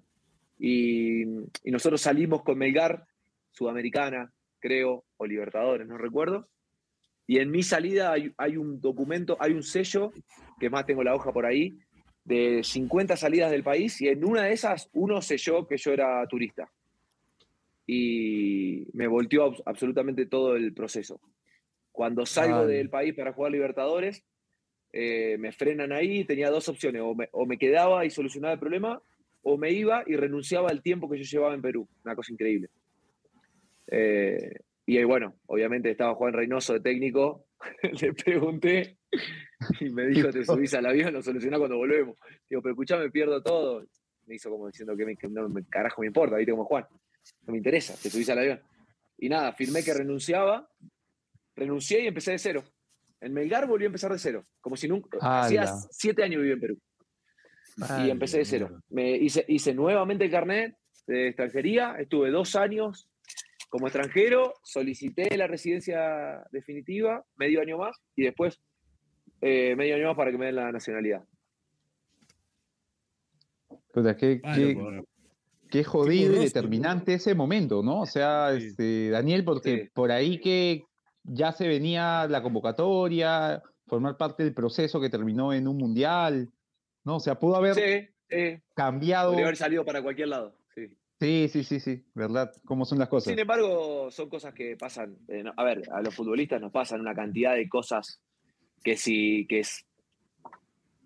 [0.60, 3.06] y, y nosotros salimos con Melgar,
[3.52, 6.48] Sudamericana, creo, o Libertadores, no recuerdo.
[7.28, 10.12] Y en mi salida hay, hay un documento, hay un sello,
[10.60, 11.78] que más tengo la hoja por ahí,
[12.26, 16.26] de 50 salidas del país y en una de esas uno selló que yo era
[16.28, 16.70] turista.
[17.86, 21.20] Y me volteó abs- absolutamente todo el proceso.
[21.92, 24.24] Cuando salgo del país para jugar Libertadores,
[24.94, 28.60] eh, me frenan ahí, tenía dos opciones, o me, o me quedaba y solucionaba el
[28.60, 29.02] problema,
[29.42, 31.88] o me iba y renunciaba al tiempo que yo llevaba en Perú.
[32.06, 32.70] Una cosa increíble.
[33.88, 34.56] Eh,
[34.86, 37.48] y bueno, obviamente estaba Juan Reynoso de técnico,
[38.02, 38.98] le pregunté
[39.80, 42.18] y me dijo, te subís al avión, lo solucionás cuando volvemos.
[42.50, 43.86] Digo, pero escuchame, pierdo todo.
[44.26, 46.86] Me hizo como diciendo que, me- que no me carajo me importa, viste como Juan.
[47.46, 48.62] No me interesa, te subís al avión.
[49.18, 50.68] Y nada, firmé que renunciaba,
[51.56, 52.64] renuncié y empecé de cero.
[53.22, 55.18] En Melgar volví a empezar de cero, como si nunca...
[55.46, 56.78] Hacía siete años vivía en Perú
[58.06, 58.82] y empecé de cero.
[58.90, 60.76] Me hice, hice nuevamente el carnet
[61.08, 63.10] de extranjería, estuve dos años
[63.74, 68.62] como extranjero, solicité la residencia definitiva, medio año más, y después
[69.42, 71.24] eh, medio año más para que me den la nacionalidad.
[73.92, 74.40] Puta, qué,
[75.72, 78.02] qué- jodido y determinante ese momento, ¿no?
[78.02, 78.68] O sea, Sí.
[78.68, 79.90] este, Daniel, porque Sí.
[79.92, 80.84] por ahí que
[81.24, 86.48] ya se venía la convocatoria, formar parte del proceso que terminó en un mundial,
[87.04, 87.16] ¿no?
[87.16, 89.30] O sea, pudo haber Sí, sí, cambiado.
[89.32, 90.56] podría haber salido para cualquier lado.
[91.20, 91.47] Sí.
[91.47, 92.51] Sí, sí, sí, ¿verdad?
[92.66, 93.32] ¿Cómo son las cosas?
[93.32, 95.18] Sin embargo, son cosas que pasan.
[95.28, 98.20] eh, no- a ver, a los futbolistas nos pasan una cantidad de cosas
[98.84, 99.86] que si que es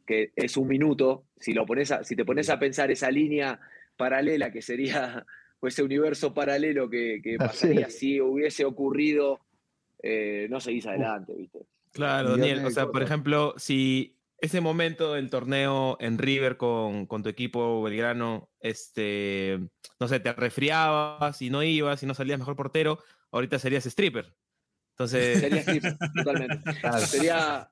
[0.05, 3.59] que es un minuto, si lo pones a- si te pones a pensar esa línea
[3.97, 5.25] paralela que sería
[5.59, 9.41] o ese universo paralelo que, pasaría si hubiese ocurrido,
[10.01, 11.59] eh, no seguís adelante, ¿viste?
[11.91, 12.65] Claro, Daniel.
[12.65, 17.81] O sea, por ejemplo, si ese momento del torneo en River con, con tu equipo
[17.81, 19.59] Belgrano, este,
[19.99, 22.99] no sé, te resfriabas y no ibas y no salías mejor portero,
[23.31, 24.35] ahorita serías stripper.
[24.91, 26.57] Entonces, Sería stripper, totalmente.
[26.81, 26.97] Claro.
[26.99, 27.71] Sería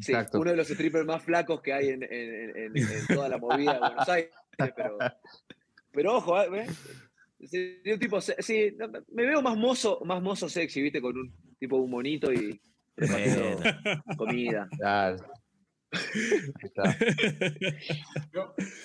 [0.00, 3.38] sí, uno de los strippers más flacos que hay en, en- en- en toda la
[3.38, 4.30] movida de Buenos Aires.
[4.76, 4.98] Pero,
[5.92, 6.66] pero ojo, ¿eh?
[7.44, 8.76] Sería un tipo, sí,
[9.12, 11.00] me veo más mozo, más mozo sexy, ¿viste?
[11.00, 12.60] Con un tipo un monito y
[12.96, 13.60] repartiendo
[14.16, 14.68] comida.
[14.76, 15.18] Claro.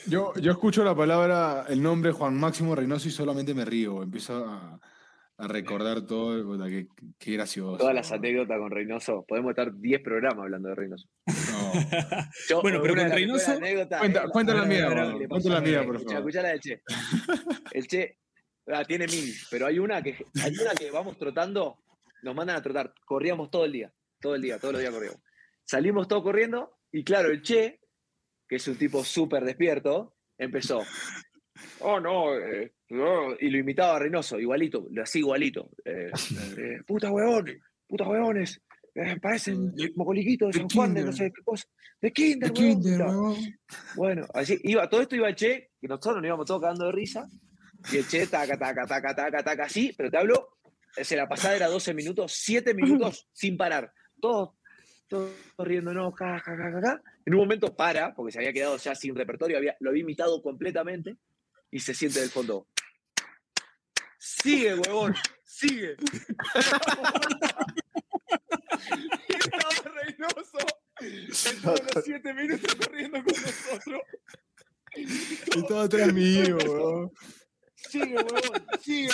[0.08, 4.04] Yo, yo escucho la palabra, el nombre Juan Máximo Reynoso y solamente me río.
[4.04, 4.80] Empiezo a,
[5.38, 6.58] a recordar todo.
[6.68, 6.88] Qué,
[7.18, 7.78] qué gracioso.
[7.78, 9.26] Todas las anécdotas con Reynoso.
[9.28, 11.08] Podemos estar 10 programas hablando de Reynoso.
[11.28, 11.74] No.
[12.50, 16.16] Yo, Bueno, pero con Reynoso- mejores anécdotas Cuenta- cuenta la mía, por favor.
[16.18, 16.82] escuchá la del Che.
[17.72, 18.18] El Che
[18.68, 21.78] ah, tiene mil, pero hay una que hay una que vamos trotando,
[22.22, 22.94] nos mandan a trotar.
[23.06, 25.20] Corríamos todo el día, todo el día, todos los días corríamos.
[25.66, 27.82] Salimos todos corriendo y claro, el Che,
[28.48, 30.80] que es un tipo súper despierto, empezó.
[31.80, 35.70] Oh, no, eh, no", y lo imitaba a Reynoso, igualito, lo hacía igualito.
[35.86, 36.10] Eh,
[36.58, 37.46] eh, puta huevón,
[37.88, 38.60] puta huevones,
[38.96, 41.68] eh, parecen mogoliquitos de San Juan, de no sé qué cosa.
[42.02, 43.10] De Kinder, De huevón, kinder, puta.
[43.18, 43.60] huevón.
[43.96, 46.92] Bueno, así iba, todo esto iba el Che, que nosotros nos íbamos todos cagando de
[46.92, 47.28] risa.
[47.92, 50.58] Y el Che, taca, taca, taca, taca, taca, así, pero te hablo,
[50.98, 53.92] eh, se la pasada era 12 minutos, 7 minutos sin parar.
[54.20, 54.56] Todos,
[55.08, 57.02] todos riéndonos, ja, ja, ja, ja, ja.
[57.26, 60.42] En un momento para, porque se había quedado ya sin repertorio, había, lo había imitado
[60.42, 61.18] completamente,
[61.72, 62.68] y se siente del fondo.
[64.20, 65.96] Sigue, huevón, sigue.
[69.28, 70.58] y estaba Reynoso
[71.02, 74.02] en todos los 7 minutos corriendo con nosotros.
[75.56, 77.12] Estaba atrás mío, huevón.
[77.76, 79.10] Sigue, huevón, sigue.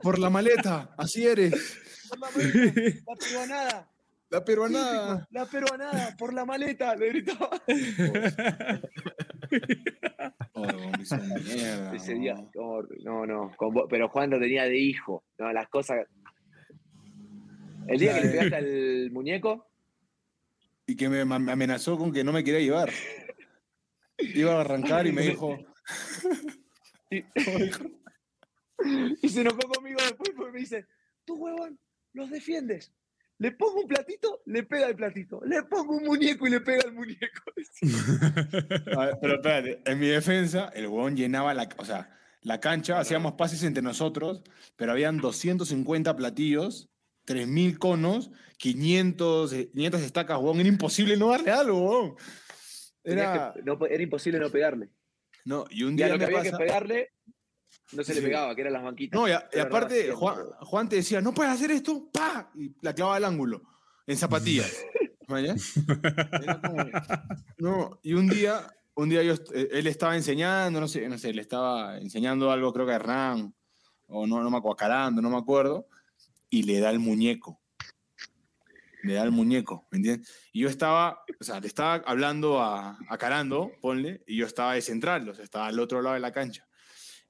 [0.00, 1.78] Por la maleta, así eres.
[2.08, 3.91] Por la maleta, la peruanada,
[4.32, 5.28] La peruanada.
[5.30, 7.50] la peruanada, por la maleta, le gritaba.
[10.54, 14.38] Oh, huevón, me hizo mierda, Ese día, no, no, no, con vos- pero Juan lo
[14.40, 16.06] tenía de hijo, no, las cosas.
[17.86, 19.66] El día que le pegaste al muñeco,
[20.86, 22.90] Y que me, me amenazó con que no me quería llevar.
[24.18, 25.58] Iba a arrancar y me dijo.
[27.10, 27.24] y,
[29.22, 30.86] y se enojó conmigo después porque me dice,
[31.26, 31.78] tú huevón,
[32.14, 32.90] los defiendes.
[33.42, 35.40] Le pongo un platito, le pega el platito.
[35.44, 37.42] Le pongo un muñeco y le pega el muñeco.
[38.96, 43.00] A ver, pero espérate, en mi defensa, el huevón llenaba la, o sea, la cancha,
[43.00, 44.44] hacíamos pases entre nosotros,
[44.76, 46.88] pero habían 250 platillos,
[47.26, 50.60] 3.000 conos, 500, eh, 500 estacas, huevón.
[50.60, 52.14] Era imposible no darle algo, huevón.
[53.02, 54.90] Era, que- no, era imposible no pegarle.
[55.44, 57.10] no, y un Y a día lo que me había pasa- que pegarle,
[57.92, 59.18] no se le pegaba, que eran las banquitas.
[59.20, 62.72] No, y, a- y Era aparte, Juan, te decía, no puedes hacer esto, pa, y
[62.80, 63.62] la clavaba al ángulo,
[64.06, 64.84] en zapatillas.
[65.28, 66.86] Como-
[67.58, 71.32] No, y un día, un día yo, eh, él estaba enseñando, no sé, no sé,
[71.32, 73.54] le estaba enseñando algo, creo que a Hernán,
[74.08, 75.86] o no, no me acuerdo, a Carando, no me acuerdo,
[76.50, 77.60] y le da el muñeco.
[79.04, 80.28] Le da el muñeco, ¿me entiendes?
[80.52, 84.74] Y yo estaba, o sea, le estaba hablando a, a Carando, ponle, y yo estaba
[84.74, 86.66] de central, o sea, estaba al otro lado de la cancha.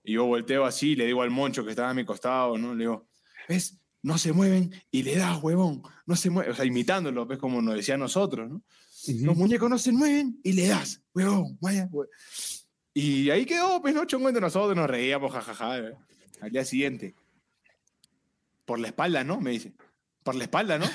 [0.05, 2.75] Y yo volteo así, le digo al moncho que estaba a mi costado, ¿no?
[2.75, 3.09] Le digo,
[3.49, 3.79] ¿ves?
[4.03, 5.83] No se mueven y le das, huevón.
[6.07, 6.53] No se mueven.
[6.53, 7.39] O sea, imitándolo, ¿ves?
[7.39, 8.63] Como nos decía a nosotros, ¿no?
[9.07, 12.09] Los muñecos no se mueven y le das, huevón, vaya, hue-".
[12.95, 14.05] Y ahí quedó, pues, ¿no?
[14.05, 15.79] Chongo entre nosotros, nos reíamos, jajaja.
[15.79, 15.95] ¿eh?
[16.41, 17.15] Al día siguiente.
[18.65, 19.41] Por la espalda, ¿no?
[19.41, 19.73] Me dice.
[20.25, 20.87] Por la espalda, ¿no?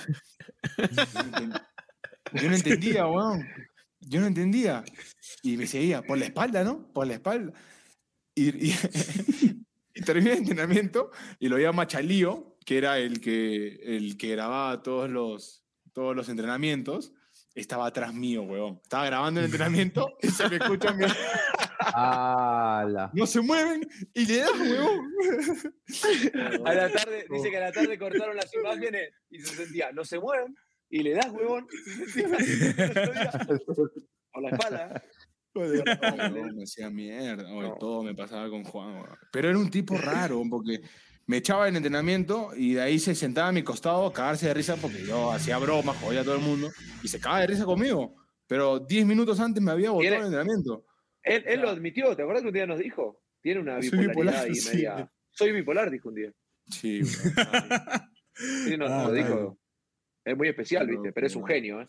[0.77, 1.61] Yo no enten-
[2.33, 3.47] Yo no entendía, huevón.
[4.01, 4.83] Yo no entendía.
[5.43, 6.87] Y me seguía, por la espalda, ¿no?
[6.93, 7.53] Por la espalda.
[8.37, 8.71] Y, y,
[9.95, 11.09] el entrenamiento
[11.39, 16.29] y lo llama Chalío, que era el que, el que grababa todos los, todos los
[16.29, 17.13] entrenamientos.
[17.55, 18.79] Estaba atrás mío, huevón.
[18.83, 21.05] Estaba grabando el entrenamiento y se me escucha mi...
[21.79, 23.09] ¡Hala!
[23.13, 25.13] No se mueven y le das, huevón.
[26.63, 30.05] A la tarde, dice que a la tarde cortaron las imágenes y se sentía, no
[30.05, 30.55] se mueven,
[30.89, 33.31] y le das huevón, y se sentía
[34.31, 35.03] por la espalda.
[35.59, 37.43] No, me hacía mierda.
[37.53, 37.75] oye, No.
[37.77, 39.03] Todo me pasaba con Juan.
[39.31, 40.81] Pero era un tipo raro, porque
[41.25, 44.53] me echaba el entrenamiento y de ahí se sentaba a mi costado a cagarse de
[44.53, 46.69] risa porque yo hacía bromas, jodía a todo el mundo
[47.03, 48.15] y se cagaba de risa conmigo.
[48.47, 50.85] Pero 10 minutos antes me había botado el entrenamiento.
[51.23, 53.21] Él, él lo admitió, ¿te acuerdas que un día nos dijo?
[53.41, 54.75] Tiene una Soy bipolaridad bipolar, y sí.
[54.77, 55.11] media.
[55.31, 56.31] Soy bipolar, dijo un día.
[56.71, 57.03] Sí.
[57.03, 59.11] Sí, Ah, claro.
[59.13, 59.59] dijo.
[60.23, 61.13] Es muy especial, Pero- ¿viste?
[61.13, 61.85] Pero es un genio, ¿eh?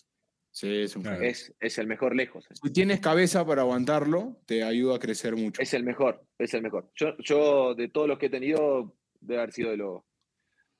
[0.51, 1.19] Sí, es un Claro.
[1.19, 1.31] genio.
[1.31, 2.45] Es, es el mejor lejos.
[2.51, 2.55] ¿eh?
[2.63, 5.61] Si tienes cabeza para aguantarlo, te ayuda a crecer mucho.
[5.61, 6.91] Es el mejor, es el mejor.
[6.95, 10.07] Yo, yo de todos los que he tenido, debe haber sido de lo,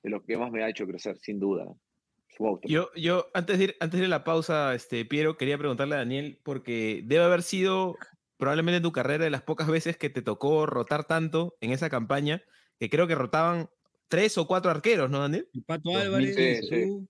[0.03, 1.65] de lo que más me ha hecho crecer, sin duda.
[2.37, 2.71] Monstruo.
[2.71, 5.95] Yo, yo antes, de ir, antes de ir a la pausa, este, Piero, quería preguntarle
[5.95, 7.97] a Daniel, porque debe haber sido
[8.37, 11.89] probablemente en tu carrera de las pocas veces que te tocó rotar tanto en esa
[11.89, 12.41] campaña,
[12.79, 13.69] que creo que rotaban
[14.07, 15.49] tres o cuatro arqueros, ¿no, Daniel?
[15.53, 17.07] El Pato 2000, Álvarez, sí, sí.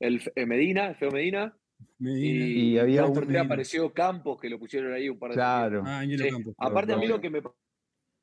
[0.00, 1.56] El eh, Medina, el Feo Medina.
[1.98, 2.44] Medina.
[2.46, 5.82] Y, Y había un- apareció Campos, que lo pusieron ahí un par de Claro.
[5.86, 6.28] Ah, Sí.
[6.30, 6.54] Campos.
[6.58, 7.40] Aparte, a mí lo que me,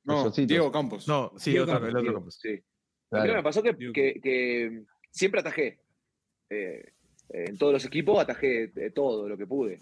[0.03, 0.29] No.
[0.31, 1.07] Diego Campos.
[1.07, 2.39] No, sí, Diego otro, Campos, el otro Diego, Campos.
[2.41, 2.49] sí.
[2.49, 2.61] A mí
[3.23, 3.33] Claro.
[3.35, 5.79] me pasó que, que- que siempre atajé.
[6.49, 6.83] Eh,
[7.29, 9.79] en todos los equipos atajé eh, todo lo que pude.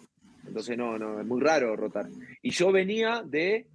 [0.48, 2.08] Entonces, no, no, es muy raro rotar.
[2.42, 3.68] Y yo venía de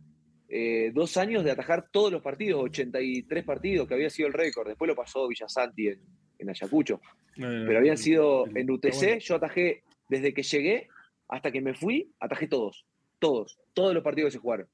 [0.48, 4.66] eh, dos años de atajar todos los partidos, 83 partidos, que había sido el récord.
[4.68, 6.00] Después lo pasó Villasanti en,
[6.40, 7.00] en Ayacucho.
[7.36, 10.88] Pero habían sido en UTC, yo atajé desde que llegué
[11.28, 12.84] hasta que me fui, atajé todos.
[13.18, 13.58] Todos.
[13.72, 14.66] Todos los partidos que se jugaron.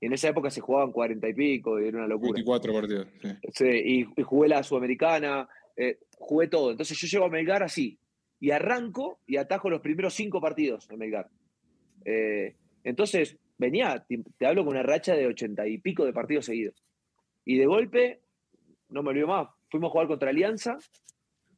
[0.00, 2.32] Y en esa época se jugaban 40 y pico, y era una locura.
[2.32, 3.08] 24 partidos.
[3.20, 3.28] sí.
[3.52, 6.70] Sí, y, y jugué la Sudamericana, eh, jugué todo.
[6.70, 7.98] Entonces yo llego a Melgar así,
[8.40, 11.28] y arranco y atajo los primeros cinco partidos en Melgar.
[12.04, 12.54] Eh,
[12.84, 16.82] entonces venía, te, te hablo con una racha de ochenta y pico de partidos seguidos.
[17.44, 18.20] Y de golpe,
[18.88, 20.78] no me olvido más, fuimos a jugar contra Alianza,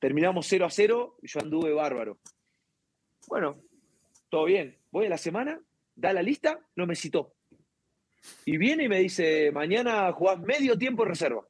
[0.00, 2.18] terminamos 0 a 0, yo anduve bárbaro.
[3.28, 3.62] Bueno,
[4.28, 4.76] todo bien.
[4.90, 5.60] Voy a la semana,
[5.94, 7.34] da la lista, no me citó.
[8.44, 11.46] Y viene y me dice, mañana jugás medio tiempo en reserva.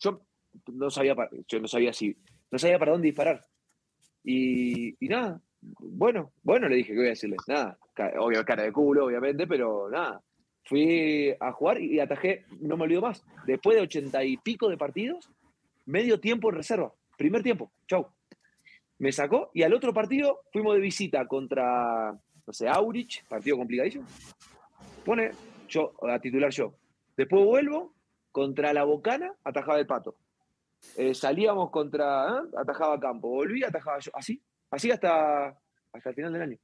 [0.00, 0.22] Yo
[0.72, 2.16] no sabía, para, yo no sabía si,
[2.50, 3.44] no sabía para dónde disparar.
[4.24, 7.36] Y, y nada, bueno, bueno, le dije, ¿qué voy a decirle?
[7.46, 7.78] Nada,
[8.18, 10.22] obvio, cara de culo, obviamente, pero nada.
[10.64, 14.76] Fui a jugar y atajé, no me olvido más, después de ochenta y pico de
[14.76, 15.30] partidos,
[15.88, 18.06] medio tiempo en reserva, primer tiempo, chau.
[18.98, 24.04] Me sacó y al otro partido fuimos de visita contra, no sé, Aurich, partido complicadísimo.
[25.04, 25.30] Pone
[25.68, 26.74] yo, a titular yo.
[27.16, 27.94] Después vuelvo
[28.32, 30.16] contra la Bocana, atajaba el pato.
[30.96, 32.48] Eh, salíamos contra, ¿eh?
[32.56, 34.10] atajaba Campo, volví, atajaba yo.
[34.14, 35.58] Así, así hasta,
[35.92, 36.58] hasta el final del año.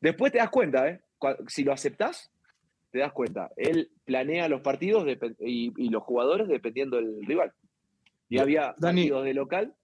[0.00, 1.00] Después te das cuenta, ¿eh?
[1.46, 2.32] Si lo aceptás,
[2.90, 3.50] te das cuenta.
[3.56, 5.06] Él planea los partidos
[5.38, 7.52] y, y los jugadores dependiendo del rival.
[8.34, 9.02] Y había Dani.
[9.02, 9.76] partidos de local.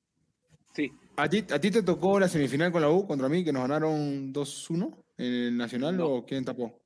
[0.75, 3.53] Sí, ¿A ti, ¿A ti te tocó la semifinal con la U contra mí, que
[3.53, 6.07] nos ganaron 2-1 en el Nacional No.
[6.09, 6.81] o quién tapó?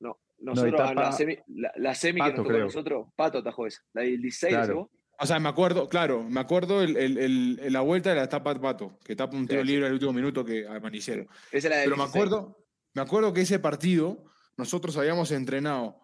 [0.00, 0.18] no.
[0.40, 2.64] Nosotros, etapa- la semi, la, la semi que nos tocó creo.
[2.66, 3.82] nosotros, Pato atajó esa.
[3.92, 4.74] La del 16, Claro.
[4.74, 4.90] ¿no?
[5.20, 8.60] O sea, me acuerdo, claro, me acuerdo el, el- la vuelta de la etapa de
[8.60, 9.72] Pato, que tapa un tiro Sí, sí.
[9.72, 11.26] libre al último minuto que a Manicero.
[11.50, 12.08] Esa la Pero me 16.
[12.24, 14.24] acuerdo, me acuerdo que ese partido
[14.56, 16.00] nosotros habíamos entrenado,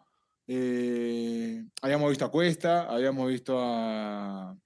[0.48, 4.57] eh, habíamos visto a Cuesta, habíamos visto a,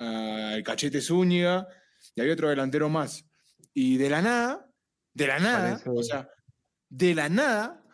[0.00, 1.68] a el Cachete Zúñiga
[2.14, 3.24] y había otro delantero más.
[3.72, 4.68] Y de la nada,
[5.14, 6.28] de la nada, Parece- o sea,
[6.88, 7.84] de la nada,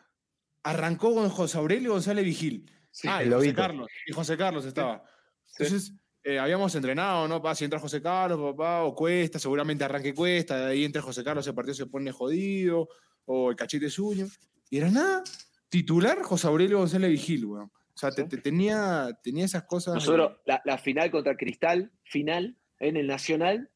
[0.63, 2.71] arrancó con José Aurelio González Vigil.
[2.91, 3.55] Sí, ah, y José.
[3.55, 3.89] Carlos.
[4.07, 5.05] Y José Carlos estaba.
[5.45, 5.65] Sí.
[5.65, 5.93] Entonces,
[6.23, 7.43] eh, habíamos entrenado, ¿no?
[7.43, 11.23] Pa, si entra José Carlos, papá, o Cuesta, seguramente arranque Cuesta, de ahí entra José
[11.23, 12.89] Carlos, el partido se pone jodido,
[13.27, 14.27] o el cachete suyo.
[14.71, 15.23] Y era nada,
[15.69, 17.71] titular José Aurelio González Vigil, weón.
[17.97, 18.29] O sea, te- Sí.
[18.29, 19.95] te- tenía, tenía esas cosas.
[19.95, 23.71] Nosotros, la, la final contra Cristal, final, en el Nacional,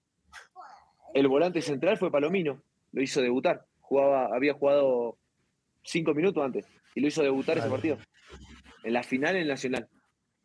[1.14, 2.62] el volante central fue Palomino,
[2.92, 3.66] lo hizo debutar.
[3.80, 5.16] Jugaba, había jugado
[5.82, 7.96] cinco minutos antes y lo hizo debutar ese partido.
[8.84, 9.88] En la final en el Nacional.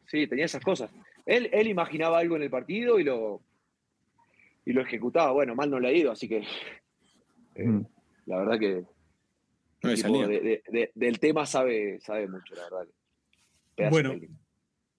[0.07, 0.89] Sí, tenía esas cosas.
[1.25, 3.41] Él, él imaginaba algo en el partido y lo,
[4.65, 5.31] y lo ejecutaba.
[5.33, 6.37] Bueno, mal no le ha ido, así que
[7.55, 7.85] eh, Mm.
[8.27, 8.83] la verdad que
[9.83, 12.87] no tipo, de- de- de- del tema sabe, sabe mucho, la verdad.
[13.89, 14.15] Bueno.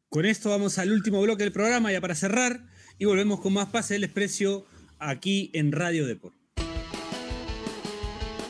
[0.09, 2.67] Con esto vamos al último bloque del programa, ya para cerrar,
[2.97, 4.65] y volvemos con más Pase del Desprecio
[4.99, 6.35] aquí en Radio Deport.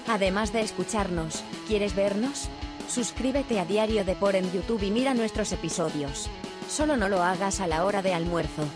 [0.06, 2.48] Además de escucharnos, ¿quieres vernos?
[2.88, 6.30] Suscríbete a Diario Depor en YouTube y mira nuestros episodios.
[6.68, 8.68] Solo no lo hagas a la hora de almuerzo.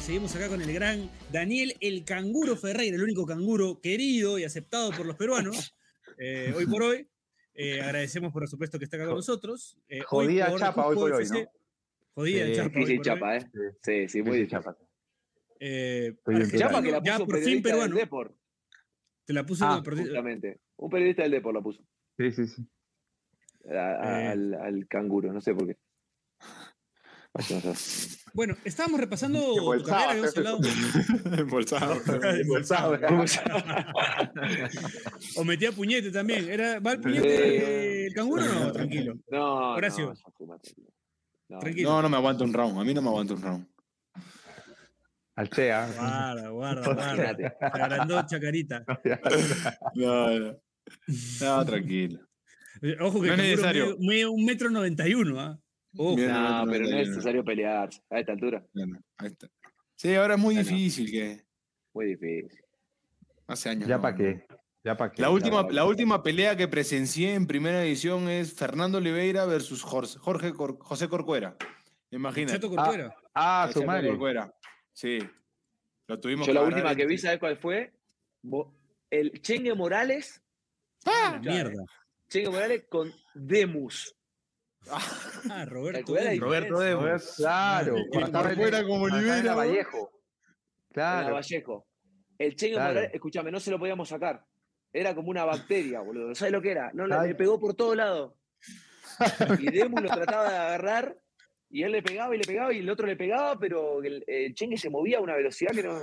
[0.00, 4.90] Seguimos acá con el gran Daniel el Canguro Ferreira, el único canguro querido y aceptado
[4.92, 5.74] por los peruanos.
[6.18, 7.08] eh, hoy por hoy.
[7.54, 9.76] Eh, agradecemos por supuesto que está acá con nosotros.
[9.88, 11.24] Eh, Jodida de chapa hoy por hoy.
[11.30, 11.44] ¿no?
[12.14, 12.66] Jodida Sí, chapa.
[12.68, 13.36] hoy Difícil por chapa, hoy.
[13.38, 13.72] ¿eh?
[13.82, 14.48] Sí, sí, muy Sí, difícil.
[14.58, 14.76] chapa.
[15.60, 16.14] Eh,
[16.56, 17.96] Chapa que la ya puso un por fin periodista del peruano.
[17.96, 18.36] Deport.
[19.24, 20.60] Te la puso Ah, Justamente.
[20.76, 21.82] Un periodista del Deport la puso.
[22.16, 22.62] Sí, sí, sí.
[23.70, 24.26] a- a- Eh.
[24.28, 25.76] al, al canguro, no sé por qué.
[28.34, 30.60] Bueno, estábamos repasando tu Embolsado, carrera, habíamos hablado.
[31.38, 32.94] Embolsado.
[33.08, 33.64] Embolsado.
[35.36, 36.48] O metía puñete también.
[36.48, 38.72] ¿Era, ¿Va el puñete el canguro o no?
[38.72, 39.14] Tranquilo.
[39.30, 40.14] No, Horacio.
[41.48, 41.90] no, tranquilo.
[41.90, 42.02] No.
[42.02, 42.78] No, me aguanto un round.
[42.78, 43.66] A mí no me aguanto un round.
[45.36, 45.86] Altea.
[45.96, 47.56] Guarda, guarda, guarda.
[47.60, 48.84] Agrandó chacarita.
[49.94, 50.60] No, no.
[51.40, 52.20] No, tranquilo.
[53.00, 53.96] Ojo que No es necesario.
[53.98, 55.58] mide, mide un metro noventa y uno, ¿ah?
[55.92, 56.28] Bien.
[56.32, 58.64] No, pero no es necesario pelearse a esta altura.
[58.74, 59.48] Bueno, ahí está.
[59.96, 60.68] Sí, ahora es muy Bueno.
[60.68, 61.44] difícil que
[61.94, 62.60] Muy difícil.
[63.46, 63.88] hace años.
[63.88, 64.46] Ya no, para qué.
[64.84, 65.22] Ya para qué.
[65.22, 70.18] La última, la última pelea que presencié en primera edición es Fernando Oliveira versus Jorge,
[70.18, 71.56] Jorge Cor- José Corcuera.
[72.10, 72.54] Imagínate.
[72.54, 73.14] Chato Corcuera.
[73.34, 74.08] Ah, El su madre.
[74.08, 74.54] Corcuera.
[74.92, 75.18] Sí.
[76.06, 77.92] Lo tuvimos Yo la última que vi, ¿sabes cuál fue?
[79.10, 80.42] El Chengue Morales.
[81.04, 81.84] Ah, mierda.
[82.28, 84.14] Chengue Morales con Demus.
[85.50, 86.14] Ah, Roberto.
[86.38, 87.02] Roberto Demo.
[87.36, 87.92] Claro.
[87.92, 89.56] Madre, cuando Corcuera como ¿no?
[89.56, 90.10] Vallejo.
[90.92, 91.34] Claro.
[91.34, 91.86] Vallejo.
[92.38, 92.78] El Claro.
[92.78, 94.44] Morales, escúchame, no se lo podíamos sacar.
[94.92, 96.34] Era como una bacteria, boludo.
[96.34, 96.90] ¿Sabes lo que era?
[96.94, 98.34] No, le, pegó por todos lados.
[99.60, 101.18] Y Demus lo trataba de agarrar
[101.70, 104.54] y él le pegaba y le pegaba y el otro le pegaba, pero el, el
[104.54, 105.98] Chengue se movía a una velocidad que no.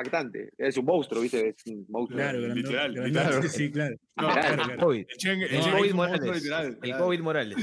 [0.00, 0.50] Impactante.
[0.58, 1.48] Es un monstruo, ¿viste?
[1.48, 2.18] Es un monstruo.
[2.18, 3.48] Claro, grandote, Literal, grandote, literal.
[3.48, 3.96] Sí, claro.
[4.16, 4.92] No, Claro, claro.
[4.92, 6.34] El Chengue- el No, Chengue COVID Morales.
[6.42, 6.96] literal, El.
[6.96, 7.56] COVID Morales.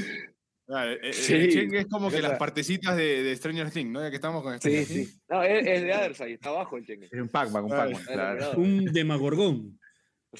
[0.70, 1.34] Ah, eh, Sí.
[1.34, 4.00] El Chengue es como que las partecitas de, de Stranger Things, ¿no?
[4.02, 4.94] Ya que estamos con Sí, Stranger sí.
[4.94, 5.20] Things.
[5.28, 7.06] No, es, es de Adersay, está abajo el chengue.
[7.10, 7.70] Es un Pac-Man, un.
[7.70, 8.50] Pac-Man, claro.
[8.56, 9.78] Un demagorgón.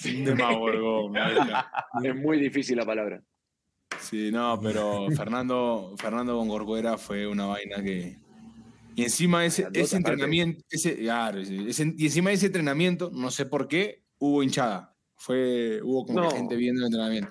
[0.05, 1.15] Un demagorgón.
[2.05, 3.23] Es muy difícil la palabra.
[4.01, 8.17] Sí, no, pero Fernando, Fernando con Corcuera fue una vaina que.
[8.99, 13.31] Y encima ese, ese entrenamiento, ese, claro, ese- ese- y encima de ese entrenamiento, no
[13.31, 14.97] sé por qué, hubo hinchada.
[15.15, 16.29] Fue, hubo como No.
[16.29, 17.31] que gente viendo el entrenamiento.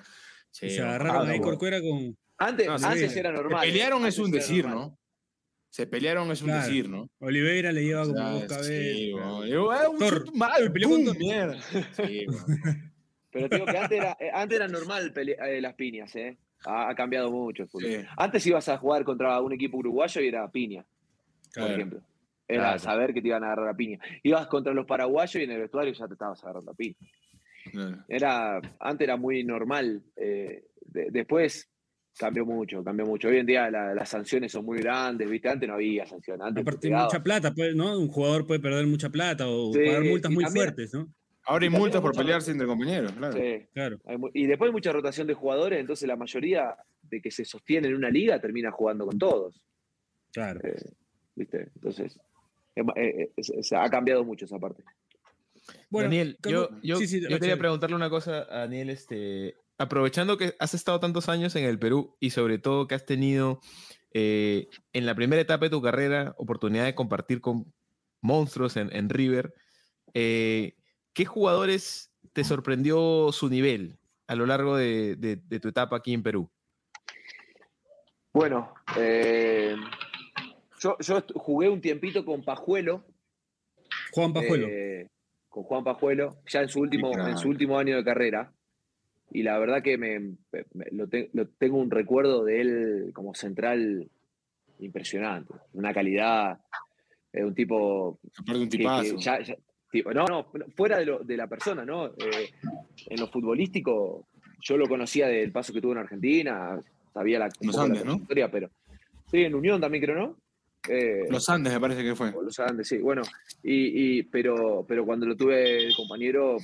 [0.50, 2.16] Sí, se agarraron ah, ahí Corcuera con.
[2.38, 3.18] Antes, No, sí, antes sí.
[3.18, 3.60] era Se normal.
[3.66, 4.88] pelearon antes es un decir, normal.
[4.90, 4.98] ¿no?
[5.70, 6.66] Se pelearon es un Claro.
[6.66, 7.10] decir, ¿no?
[7.18, 8.66] Oliveira le lleva O como dos cabezas.
[8.66, 9.36] sí, claro.
[9.36, 9.46] bueno.
[9.52, 11.18] Yo, ah, un mal, Se peleó con.
[11.18, 11.58] Mierda.
[11.96, 12.46] Sí, bueno.
[13.30, 16.38] Pero te digo que antes era, eh, antes era normal eh, las piñas, ¿eh?
[16.64, 17.90] Ha, ha cambiado mucho el fútbol.
[17.90, 18.06] Sí.
[18.16, 20.84] Antes ibas a jugar contra un equipo uruguayo y era piña,
[21.58, 22.00] por ejemplo.
[22.46, 22.78] Era Claro.
[22.78, 23.98] saber que te iban a agarrar a piña.
[24.22, 26.94] Ibas contra los paraguayos y en el vestuario ya te estabas agarrando a piña.
[27.70, 28.04] Claro.
[28.08, 30.02] Era, antes era muy normal.
[30.16, 31.68] eh, de- después
[32.18, 33.28] cambió mucho, cambió mucho.
[33.28, 35.50] Hoy en día la- las sanciones son muy grandes, ¿viste?
[35.50, 36.40] Antes no había sanciones.
[36.46, 37.98] Antes te Aparte, mucha plata, pues, ¿no?
[37.98, 41.12] Un jugador puede perder mucha plata o Sí, pagar multas muy también- fuertes, ¿no?
[41.44, 43.34] Ahora hay multas por pelearse entre compañeros, claro.
[43.34, 43.66] Sí.
[43.74, 43.98] Claro.
[44.34, 47.94] Y después hay mucha rotación de jugadores, entonces la mayoría de que se sostiene en
[47.94, 49.62] una liga termina jugando con todos.
[50.32, 50.60] Claro.
[50.64, 50.74] Eh,
[51.38, 51.70] ¿Viste?
[51.76, 52.18] Entonces,
[52.74, 54.82] es ma- eh, eh, se- se ha cambiado mucho esa parte.
[55.88, 57.40] Bueno, Daniel, yo, Camu- yo, sí, sí, yo Axel.
[57.40, 61.78] quería preguntarle una cosa a Daniel, este, aprovechando que has estado tantos años en el
[61.78, 63.60] Perú y sobre todo que has tenido
[64.14, 67.72] eh, en la primera etapa de tu carrera oportunidad de compartir con
[68.20, 69.54] monstruos en, en River,
[70.14, 70.74] eh,
[71.12, 76.14] ¿qué jugadores te sorprendió su nivel a lo largo de, de- de tu etapa aquí
[76.14, 76.50] en Perú?
[78.32, 79.76] Bueno, eh,
[80.80, 80.96] yo,
[81.34, 83.04] jugué un tiempito con Pajuelo.
[84.12, 84.66] Juan Pajuelo.
[84.68, 85.08] eh,
[85.48, 88.52] con Juan Pajuelo, ya en su, último, en su último año de carrera.
[89.30, 90.36] Y la verdad que me, me-
[90.92, 94.08] lo, te- lo- tengo un recuerdo de él como central
[94.78, 95.52] impresionante.
[95.72, 96.60] Una calidad,
[97.32, 99.16] eh, un tipo Aparte un que- que tipazo.
[99.18, 99.56] ya- ya-
[99.90, 102.06] tipo, no, no, fuera de, lo- de la persona, ¿no?
[102.06, 102.50] Eh,
[103.06, 104.28] en lo futbolístico,
[104.60, 106.80] yo lo conocía del paso que tuvo en Argentina,
[107.12, 108.12] sabía la, poco la Andes, ¿no?
[108.12, 108.70] trayectoria, pero
[109.30, 110.36] sí, en Unión también creo, ¿no?
[110.88, 112.32] Eh, Los Andes me parece que fue.
[112.32, 113.22] los Andes, sí, bueno,
[113.62, 115.56] y, y- pero, pero cuando lo tuve
[115.86, 116.56] de compañero,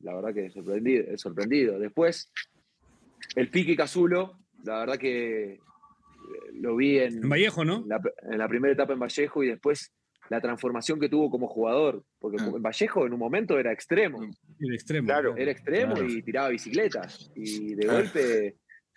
[0.00, 1.78] la verdad que sorprendido, sorprendido.
[1.78, 2.30] Después,
[3.36, 5.58] el Pique Cazulo, la verdad que eh,
[6.54, 7.76] lo vi en, En Vallejo, ¿no?
[7.82, 8.00] en la,
[8.30, 9.92] en la primera etapa en Vallejo y después
[10.28, 12.50] la transformación que tuvo como jugador, porque Ah.
[12.54, 14.22] en Vallejo en un momento era extremo,
[14.60, 15.06] El extremo.
[15.06, 15.36] Claro.
[15.36, 16.08] era extremo Claro.
[16.10, 17.98] y tiraba bicicletas y de Claro.
[18.00, 18.56] golpe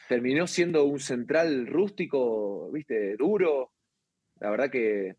[0.10, 3.72] terminó siendo un central rústico, viste, duro,
[4.40, 5.16] la verdad que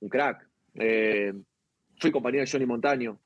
[0.00, 0.46] un crack.
[0.76, 1.32] Eh,
[1.98, 3.18] fui compañero de Johnny Montaño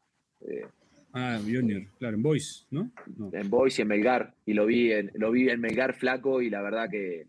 [0.43, 0.67] eh,
[1.15, 2.91] Ah, Junior, claro, en Boys, ¿no?
[3.17, 3.31] No.
[3.33, 6.51] en Boys y en Melgar y lo vi en, lo vi en Melgar flaco y
[6.51, 7.27] la verdad que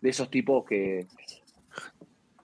[0.00, 1.06] de esos tipos que,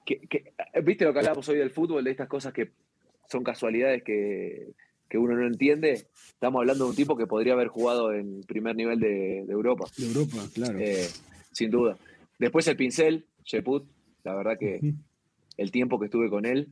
[0.05, 2.71] que- que- viste lo que hablamos hoy del fútbol, de estas cosas que
[3.31, 4.73] son casualidades que,
[5.09, 5.93] que uno no entiende.
[6.29, 9.87] Estamos hablando de un tipo que podría haber jugado en primer nivel de, de Europa,
[9.97, 10.79] De Europa, claro.
[10.81, 11.07] eh,
[11.53, 11.97] sin duda.
[12.39, 13.87] Después el pincel, Sheput,
[14.25, 14.81] la verdad que
[15.57, 16.69] el tiempo que estuve con él,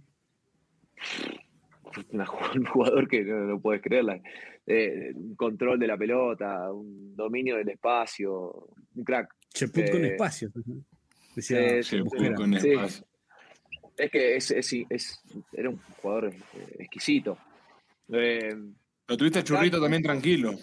[2.54, 4.20] un jugador que no, no puedes creerla.
[4.66, 9.34] Eh, un control de la pelota, un dominio del espacio, un crack.
[9.52, 10.50] Cheput con eh, espacio.
[11.34, 11.82] Decía eh,
[12.36, 12.70] con Sí.
[12.70, 13.06] espacio.
[13.96, 15.20] Es que es, es- es-
[15.52, 17.36] era un jugador eh, exquisito.
[18.12, 18.54] Eh,
[19.08, 20.54] Lo tuviste a Churrito también tranquilo.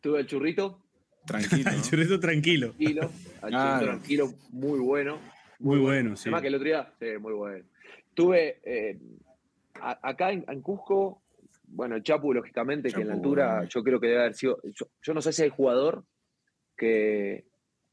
[0.00, 0.80] tuve el churrito,
[1.26, 1.70] Tranquilo.
[1.70, 2.68] El churrito tranquilo.
[2.70, 3.10] tranquilo,
[3.42, 3.78] al Claro.
[3.78, 5.18] churrito tranquilo, muy bueno.
[5.60, 6.24] Muy bueno, sí.
[6.28, 7.64] Además que el otro día, sí, muy bueno.
[8.14, 8.98] Tuve eh,
[9.80, 11.22] a- acá en, en Cusco,
[11.68, 13.68] bueno, el Chapu, lógicamente, que en la altura bueno.
[13.68, 14.58] yo creo que debe haber sido.
[14.64, 16.04] Yo, yo no sé si hay jugador
[16.76, 17.44] que,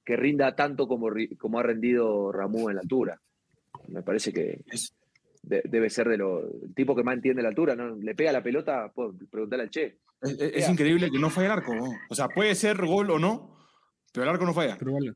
[0.04, 3.20] que rinda tanto como, como ha rendido Ramú en la altura.
[3.90, 4.94] Me parece que Es-
[5.44, 7.96] de- debe ser de lo, el tipo que más entiende la altura, ¿no?
[7.96, 9.98] Le pega la pelota, puedo preguntarle al Che.
[10.22, 11.76] Es, es- es increíble que no falle el arco.
[11.76, 11.86] ¿no?
[12.10, 13.56] O sea, puede ser gol o no,
[14.14, 14.76] pero el arco no falla.
[14.80, 15.14] Pero vale.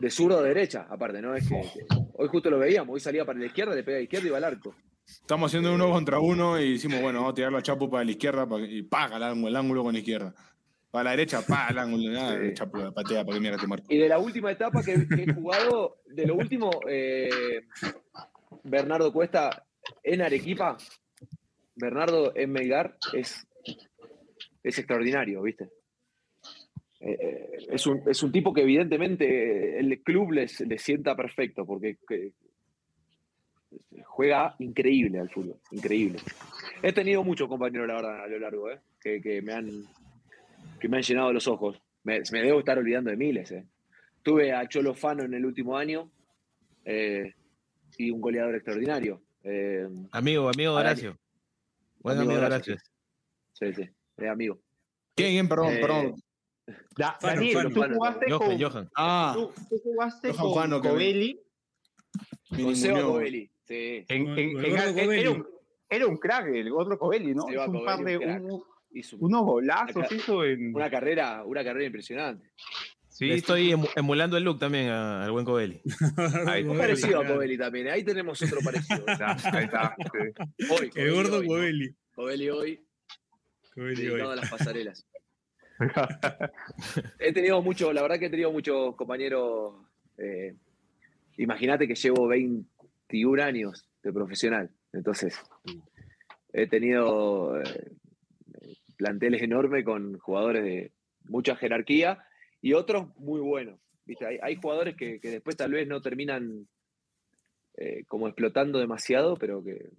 [0.00, 1.34] De zurdo a derecha, aparte, ¿no?
[1.34, 1.84] Es que, que
[2.14, 4.30] hoy justo lo veíamos, hoy salía para la izquierda, le pega a la izquierda y
[4.30, 4.74] va al arco.
[5.04, 8.10] Estamos haciendo uno contra uno y decimos, bueno, vamos a tirarlo a Chapo para la
[8.12, 10.34] izquierda y paga el ángulo, el ángulo con la izquierda.
[10.90, 12.02] Para la derecha, paga el ángulo.
[12.02, 12.54] Sí.
[12.54, 13.86] Chapo patea para que mierda te marco.
[13.90, 17.66] Y de la última etapa que, que he jugado, de lo último, eh,
[18.64, 19.66] Bernardo Cuesta
[20.02, 20.76] en Arequipa,
[21.74, 23.46] Bernardo en Melgar es,
[24.62, 25.68] es extraordinario, ¿viste?
[27.00, 31.64] Eh, eh, es, un, es un tipo que evidentemente el club les, les sienta perfecto
[31.64, 32.32] porque que-
[34.04, 36.18] juega increíble al fútbol, increíble.
[36.82, 38.80] He tenido muchos compañeros, la verdad, a lo largo, ¿eh?
[39.00, 39.68] que, que me han,
[40.80, 41.80] que me han llenado los ojos.
[42.02, 43.64] Me, me debo estar olvidando de miles, ¿eh?
[44.22, 46.10] Tuve a Cholo Fano en el último año
[46.84, 47.32] eh,
[47.96, 49.22] y un goleador extraordinario.
[49.44, 51.16] Eh, Amigo, amigo Horacio.
[52.00, 52.90] Buen Amigo amigo Horacio, Horacio.
[53.52, 54.58] sí, sí, es amigo.
[55.14, 55.30] ¿Quién?
[55.32, 55.48] quién?
[55.48, 56.14] Perdón, Eh, perdón.
[56.96, 57.94] Da- Fano, Daniel, Fano, tú Fano.
[57.96, 58.90] jugaste Johan, con, Johan.
[58.96, 61.40] Ah, tú, tú jugaste Johan con Covelli.
[62.50, 63.02] Con Seba.
[63.02, 64.04] Covelli, sí.
[64.08, 65.20] En, en- el en- Covelli.
[65.20, 65.46] era, un,
[65.88, 67.42] era un crack el otro Covelli, ¿no?
[67.44, 68.62] Seba Hizo un par de Covelli, un un-
[68.92, 72.50] Hizo unos golazos hizo en una carrera, una carrera impresionante.
[73.08, 75.80] sí, Estoy emu- emulando el look también al buen Covelli.
[76.48, 77.86] Ahí, Un parecido a Covelli también.
[77.88, 79.04] Ahí tenemos otro parecido.
[79.52, 79.94] ahí está.
[80.70, 81.46] Hoy, El Covelli gordo hoy.
[81.46, 81.94] Covelli.
[82.16, 82.84] Covelli hoy,
[83.72, 84.38] Covelli dedicado hoy.
[84.38, 85.06] a las pasarelas.
[87.18, 89.74] He tenido mucho, la verdad que he tenido muchos compañeros.
[90.18, 90.54] eh,
[91.36, 94.70] Imagínate que llevo 21 años de profesional.
[94.92, 95.40] Entonces,
[96.52, 97.92] he tenido eh,
[98.96, 100.92] planteles enormes con jugadores de
[101.28, 102.22] mucha jerarquía
[102.60, 103.80] y otros muy buenos.
[104.04, 104.26] ¿viste?
[104.26, 106.68] Hay, hay jugadores que, que después tal vez no terminan
[107.76, 109.90] eh, como explotando demasiado, pero que,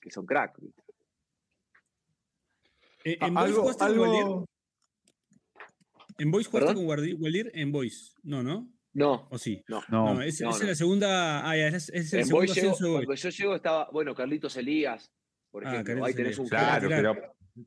[0.00, 0.60] que son crack.
[0.60, 0.82] ¿viste?
[3.04, 4.46] Eh, Ah, ¿En Boys algo, algo,
[6.18, 6.86] ¿En Boys jugaste ¿Perdón?
[6.86, 7.50] con Guardi- Guardier?
[7.54, 8.14] En Boys.
[8.22, 8.68] No, ¿no?
[8.94, 9.62] No, ¿O sí?
[9.68, 9.82] no.
[9.88, 10.62] No, No, es, no, esa no.
[10.64, 11.48] es la segunda.
[11.48, 15.12] Ah, ya, es, es el En segundo llego- cuando yo llego estaba, bueno, Carlitos Elías,
[15.50, 15.94] por Ah, ejemplo.
[15.94, 16.38] Carlitos Ahí tenés Elías.
[16.40, 16.90] un claro, crack.
[17.04, 17.14] Retirar.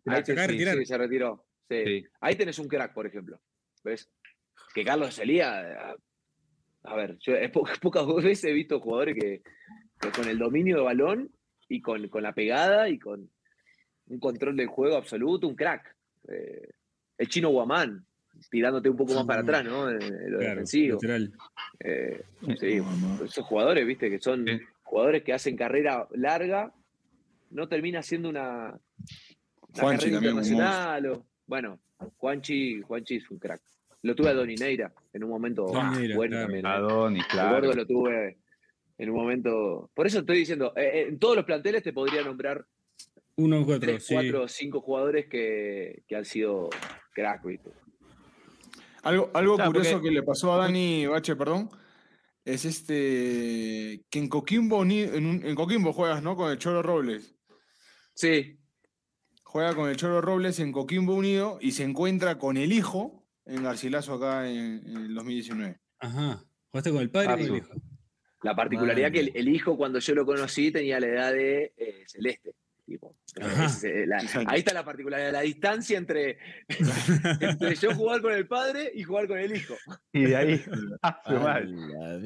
[0.04, 0.78] pero Ahí Se acaba de sí, retirar.
[0.78, 1.46] sí, se retiró.
[1.70, 1.84] Sí.
[1.86, 2.06] sí.
[2.20, 3.40] Ahí tenés un crack, por ejemplo.
[3.84, 4.10] ¿Ves?
[4.74, 5.66] Que Carlos Elías.
[6.84, 9.42] A, ver, yo po- pocas veces he visto jugadores que,
[10.00, 11.32] que con el dominio de balón
[11.70, 13.30] y con, con la pegada y con
[14.08, 15.96] un control del juego absoluto, un crack.
[16.28, 16.70] Eh,
[17.18, 18.06] el chino Guamán,
[18.50, 19.90] tirándote un poco más para atrás, ¿no?
[19.90, 21.00] En, en lo Claro, defensivo.
[21.80, 22.24] Eh,
[22.60, 22.82] sí,
[23.24, 24.46] esos jugadores, viste, que son
[24.84, 26.74] jugadores que hacen carrera larga,
[27.52, 28.80] no termina siendo una, una
[29.82, 31.06] Juanchi carrera internacional.
[31.08, 31.80] o- bueno,
[32.18, 33.62] Juanchi, Juanchi es un crack.
[34.04, 36.46] Lo tuve a Doni Neira en un momento Doni ah, Neira, bueno claro.
[36.48, 36.66] también.
[36.66, 36.70] ¿eh?
[36.70, 37.56] Adonis, El claro.
[37.56, 38.38] gordo lo tuve
[38.98, 39.92] en un momento.
[39.94, 42.66] Por eso estoy diciendo, eh, eh, en todos los planteles te podría nombrar
[43.36, 44.14] Uno, cuatro, tres, sí.
[44.16, 46.70] cuatro, cinco jugadores que, que han sido
[47.14, 47.70] crack, ¿viste?
[49.04, 51.70] Algo, algo Claro, curioso porque- que le pasó a Dani Bache, perdón,
[52.46, 56.36] es este que en Coquimbo, en, un- en Coquimbo juegas, ¿no?
[56.36, 57.36] Con el Cholo Robles.
[58.14, 58.58] Sí,
[59.44, 63.64] Juega con el Cholo Robles en Coquimbo Unido y se encuentra con el hijo en
[63.64, 65.78] Garcilaso acá en, en el 2019.
[66.00, 66.42] Ajá.
[66.70, 67.74] Jugaste con el padre y con el hijo.
[68.44, 69.12] La particularidad Madre.
[69.26, 72.56] que el, el hijo, cuando yo lo conocí, tenía la edad de eh, Celeste.
[72.92, 73.16] Tipo.
[73.42, 73.66] Ajá.
[73.66, 74.18] Es, eh, la-
[74.48, 76.38] ahí está la particularidad, la distancia entre,
[77.40, 79.76] entre yo jugar con el padre y jugar con el hijo.
[80.14, 80.64] Y de ahí,
[81.02, 81.68] a su madre.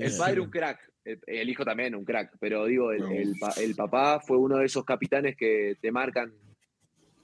[0.06, 3.54] El padre un crack, el, el hijo también un crack, pero digo, el, el pa-
[3.62, 6.34] el papá fue uno de esos capitanes que te marcan.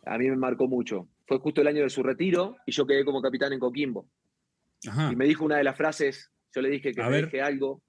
[0.06, 1.08] A mí me marcó mucho.
[1.28, 4.08] Fue justo el año de su retiro y yo quedé como capitán en Coquimbo.
[4.88, 5.12] Ajá.
[5.12, 7.26] Y me dijo una de las frases, yo le dije que A me ver.
[7.26, 7.84] dije algo,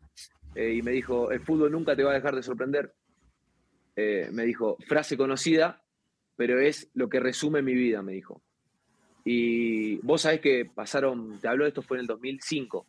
[0.55, 2.92] eh, y me dijo, el fútbol nunca te va a dejar de sorprender.
[3.97, 5.82] Eh, me dijo, frase conocida,
[6.36, 8.43] pero es lo que resume mi vida, me dijo.
[9.24, 12.86] Y vos sabés que pasaron, te hablo de esto fue en el 2005,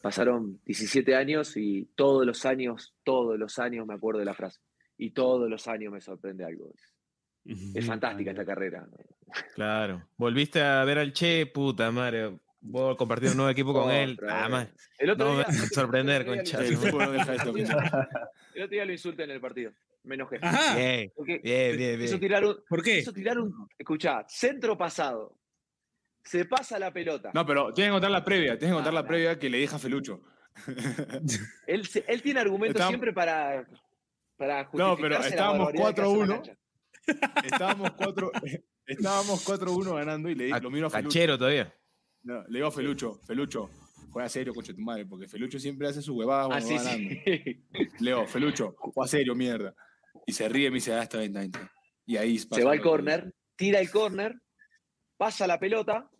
[0.00, 4.60] pasaron 17 años y todos los años, todos los años me acuerdo de la frase.
[4.96, 6.72] Y todos los años me sorprende algo.
[7.74, 8.86] Es fantástica esta carrera.
[9.54, 10.08] Claro.
[10.16, 12.38] Volviste a ver al Che, puta madre.
[12.60, 14.12] Voy a compartir un nuevo equipo con él.
[14.14, 14.68] Otra Ah.
[14.98, 16.54] El otro, No me día, sorprender, El esto.
[17.54, 19.72] el otro día lo insulté en el partido.
[20.04, 20.38] Me enojé.
[20.42, 20.76] Ajá.
[20.76, 22.96] Bien, Porque bien, bien, tirar un, ¿Por qué?
[22.98, 23.66] quiso tirar un.
[23.78, 25.38] Escuchá, centro pasado.
[26.22, 27.30] Se pasa la pelota.
[27.34, 29.08] No, pero tienes que contar la previa, tienes que contar Ah, la no.
[29.08, 30.22] previa que le deja Felucho.
[31.66, 33.66] Él, tiene argumentos siempre para.
[34.36, 36.28] Para No, pero estábamos barbaridad que hace en la 4-1.
[36.36, 36.58] cancha.
[37.44, 38.32] Estábamos 4
[38.86, 41.08] estábamos 4-1 ganando y le di- lo miro a Felucho.
[41.08, 41.74] Cachero todavía.
[42.22, 43.68] No, le digo a Felucho, Felucho,
[44.10, 47.14] juega serio, coche tu madre, porque Felucho siempre hace su huevada Ah, sí, va ganando.
[47.24, 47.64] sí.
[48.00, 49.74] Leo, Felucho, juega serio, mierda.
[50.26, 51.70] Y se ríe y me dice, ah, está bien, está bien, está bien".
[52.06, 54.40] Y ahí pasa Se va al córner, tira el córner,
[55.16, 56.10] pasa la pelota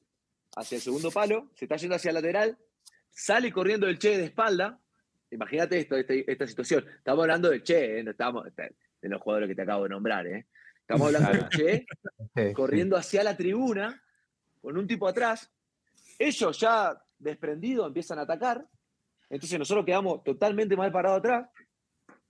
[0.57, 2.59] hacia el segundo palo, se está yendo hacia el lateral,
[3.11, 4.80] sale corriendo el Che de espalda.
[5.30, 6.86] Imagínate esto, este- esta situación.
[6.98, 8.05] Estamos hablando del Che, ¿eh?
[8.07, 10.26] estamos de los jugadores que te acabo de nombrar.
[10.26, 10.46] ¿eh?
[10.80, 11.86] Estamos hablando del Che
[12.34, 14.00] Sí, corriendo hacia la tribuna
[14.61, 15.50] con un tipo atrás.
[16.18, 18.66] Ellos ya desprendidos empiezan a atacar.
[19.28, 21.48] Entonces nosotros quedamos totalmente mal parados atrás.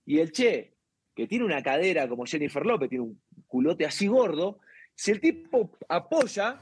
[0.05, 0.74] Y el Che,
[1.15, 4.59] que tiene una cadera como Jennifer López, tiene un culote así gordo,
[4.93, 6.59] si el tipo apoya,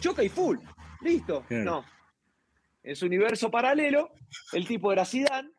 [0.00, 0.58] choca y full.
[1.00, 1.44] Listo.
[1.46, 1.64] Claro.
[1.64, 1.84] No.
[2.82, 4.12] En su universo paralelo,
[4.52, 5.50] el tipo era Zidane.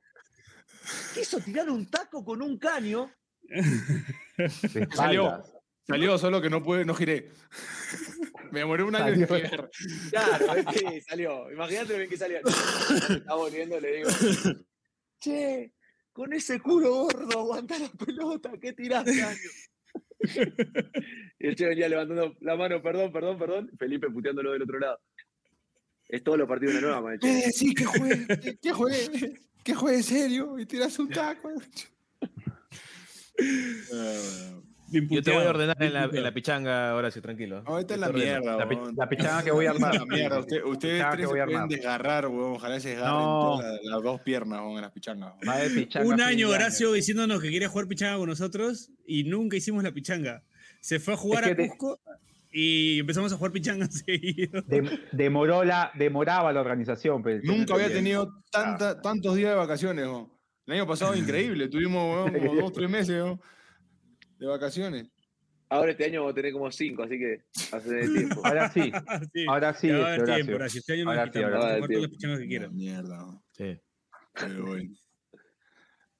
[1.13, 3.11] Quiso tirar un taco con un caño
[4.95, 5.43] Salió.
[5.87, 7.31] Salió, solo que no pude, no giré.
[8.51, 9.49] Me demoré un año en Salió.
[9.49, 9.69] girar.
[10.09, 11.51] Claro, este salió.
[11.51, 12.39] Imagínate bien que salió.
[13.09, 14.09] Estaba volviendo, le digo.
[15.19, 15.73] Che,
[16.13, 19.37] con ese culo gordo, aguanta la pelota, ¿qué tiraste, año?
[21.39, 23.71] y el che venía levantando la mano, perdón, perdón, perdón.
[23.77, 24.99] Felipe puteándolo del otro lado.
[26.07, 27.19] Es todos los partidos una nueva, man.
[27.19, 28.27] ¿Qué decís que juegue?
[28.41, 29.39] ¿Qué, qué juegue?
[29.63, 30.59] ¿Qué juegue serio?
[30.59, 31.51] Y tiras un taco.
[34.91, 37.61] Bien Yo te voy a ordenar en la, en la pichanga, Horacio, tranquilo.
[37.63, 39.93] No, esta es la mierda, La, pi- la pichanga que voy a armar.
[39.95, 40.39] es la mierda.
[40.39, 42.53] Usted- ustedes tres se pueden desgarrar, weón.
[42.55, 43.39] Ojalá se desgarren No.
[43.57, 45.33] todas las, las dos piernas, weón, en las pichangas.
[45.75, 49.91] pichanga Un año Horacio diciéndonos que quería jugar pichanga con nosotros y nunca hicimos la
[49.91, 50.43] pichanga.
[50.81, 51.99] Se fue a jugar Es a que te- Cusco
[52.51, 54.63] y empezamos a jugar pichanga seguido.
[54.63, 57.21] Dem- demoró la, demoraba la organización.
[57.21, 60.29] pero- Nunca había tenido tanta, tantos días de vacaciones, weón.
[60.65, 61.67] El año pasado increíble.
[61.67, 63.39] Tuvimos, weón, como dos, tres meses, weón,
[64.39, 65.07] de vacaciones.
[65.71, 68.41] Ahora este año vamos a tener como cinco, así que hace tiempo.
[68.45, 68.91] Ahora sí,
[69.33, 70.79] Sí, ahora sí, ya va a este tiempo, Horacio.
[70.79, 71.77] Este año Ahora nos sí, quitamos, ahora vamos a sí.
[71.77, 72.09] jugar todas las Tiempo.
[72.15, 72.75] pichangas que Una quieran.
[72.75, 73.41] mierda.
[73.51, 73.81] Sí.
[74.33, 74.89] Pero bueno.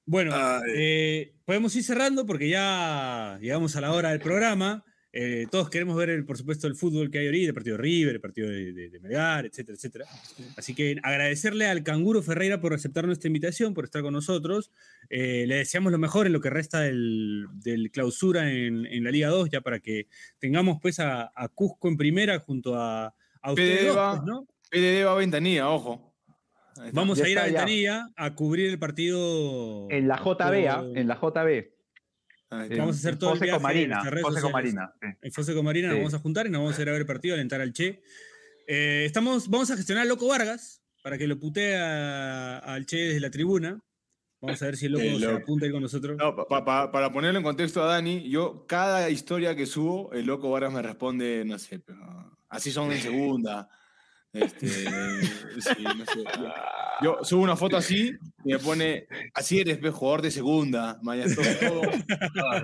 [0.06, 0.62] Bueno, Ay.
[0.76, 4.84] eh, podemos ir cerrando porque ya llegamos a la hora del programa.
[5.12, 7.82] Eh, todos queremos ver, el, por supuesto, el fútbol que hay ahorita, el partido de
[7.82, 10.04] River, el partido de, de, de Melgar, etcétera, etcétera.
[10.56, 14.70] Así que agradecerle al Canguro Ferreira por aceptar nuestra invitación, por estar con nosotros.
[15.08, 19.10] Eh, le deseamos lo mejor en lo que resta del, del clausura en, en la
[19.10, 20.06] Liga 2, ya para que
[20.38, 23.06] tengamos pues a, a Cusco en primera junto a,
[23.42, 23.86] a pues,
[24.24, 24.46] ¿no?
[24.70, 26.14] PDD va a ventanilla, ojo.
[26.92, 27.52] Vamos Ya a ir a ya.
[27.52, 29.88] Ventanilla a cubrir el partido.
[29.90, 30.82] En la JB, ¿ah?
[30.82, 30.96] Oh.
[30.96, 31.79] en la JB.
[32.50, 32.76] Ahí está.
[32.78, 33.96] Vamos a hacer todo el José viaje en Comarina.
[34.00, 34.42] José sociales.
[34.42, 34.94] Comarina.
[35.00, 35.08] sí.
[35.22, 37.06] En Fose Comarina nos vamos a juntar y nos vamos a ir a ver el
[37.06, 38.02] partido, alentar al Che.
[38.66, 43.20] Eh, estamos, vamos a gestionar a Loco Vargas para que lo putee al Che desde
[43.20, 43.80] la tribuna.
[44.42, 45.36] Vamos a ver si el Loco El se loco.
[45.42, 46.16] apunta ahí con nosotros.
[46.16, 50.10] No, pa- pa- pa- para ponerlo en contexto a Dani, yo cada historia que subo,
[50.12, 52.00] el loco Vargas me responde, no sé, pero
[52.48, 53.68] así son en segunda.
[54.32, 54.68] Este,
[55.60, 56.24] sí, no sé.
[57.02, 58.12] Yo subo una foto así
[58.44, 61.80] y me pone, así eres, pe, jugador de segunda, Maya, todo, todo.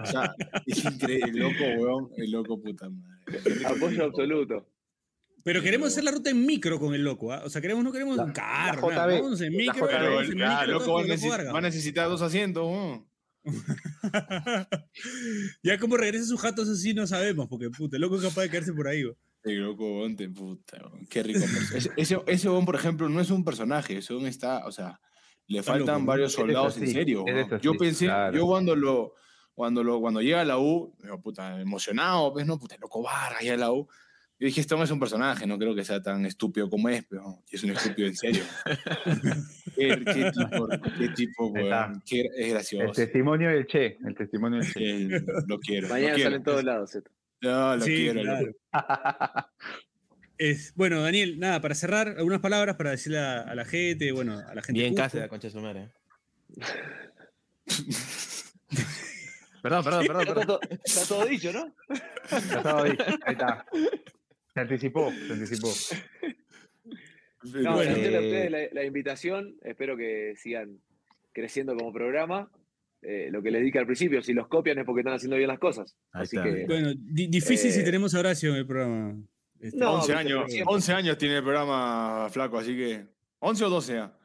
[0.02, 0.34] O sea,
[0.66, 3.66] es increíble, el loco, weón, el loco puta madre.
[3.66, 4.68] Apoyo absoluto.
[5.42, 7.32] Pero queremos hacer la ruta en micro con el Loco.
[7.32, 7.42] ¿ah?
[7.44, 8.90] O sea, queremos, no queremos un carro.
[8.90, 9.86] nada, JB, Vamos en micro.
[9.86, 11.54] JB, Pero el, ah, loco va Vargas.
[11.54, 13.06] va a necesitar dos asientos, weón.
[15.62, 18.50] ya como regrese sus jatos así no sabemos, porque puta, el Loco es capaz de
[18.50, 19.04] caerse por ahí.
[19.04, 19.16] weón.
[19.46, 21.38] El loco, weón, te puta, weón, Qué rico.
[21.46, 24.72] perso- Ese, ese, ese weón, por ejemplo, no es un personaje, ese weón está, o
[24.72, 25.00] sea,
[25.46, 27.24] le faltan varios soldados en serio.
[27.62, 28.36] Yo pensé, claro.
[28.36, 29.14] yo cuando lo,
[29.54, 33.42] cuando lo, cuando llega a la U, digo, puta, emocionado, pues, no, puta, loco Vargas,
[33.42, 33.88] ya a la U.
[34.38, 37.02] Yo dije, esto no es un personaje, no creo que sea tan estúpido como es,
[37.08, 38.42] pero es un estúpido en serio.
[39.74, 40.68] qué, qué tipo,
[40.98, 42.92] qué tipo, Ahí weón, qué- es El gracioso.
[42.92, 43.96] testimonio del Che.
[44.06, 45.08] El testimonio del Che.
[45.46, 45.88] Lo quiero.
[45.88, 46.30] Mañana lo quiero.
[46.30, 46.94] salen todos lados.
[46.94, 47.10] esto.
[47.42, 48.14] No, lo Sí, quiero.
[48.14, 48.46] lo claro.
[48.72, 48.72] quiero.
[50.38, 54.38] Es, bueno, Daniel, nada, para cerrar, algunas palabras para decirle a, a la gente, bueno,
[54.38, 54.82] a la gente.
[54.82, 55.88] Bien casa la concha de su madre.
[59.62, 60.20] perdón, perdón, perdón.
[60.20, 60.46] Está perdón.
[60.46, 61.74] todo, está todo dicho, ¿no?
[62.30, 62.96] Ya estaba ahí.
[63.24, 63.66] Ahí está.
[64.52, 65.72] Se anticipó, se anticipó.
[67.42, 69.56] No, Bueno, agradecerle a eh, ustedes la, la invitación.
[69.62, 70.80] Espero que sigan
[71.32, 72.50] creciendo como programa.
[73.08, 75.46] Eh, lo que les dije al principio, si los copian es porque están haciendo bien
[75.48, 75.96] las cosas.
[76.12, 76.48] Ahí Así está.
[76.52, 79.14] que Bueno, di- difícil si Eh, tenemos a Horacio en el programa.
[79.60, 80.74] Este, No, 11 viste, años, pero siempre.
[80.74, 83.04] 11 años tiene el programa flaco, así que.
[83.40, 84.18] ¿11 o 12 ya?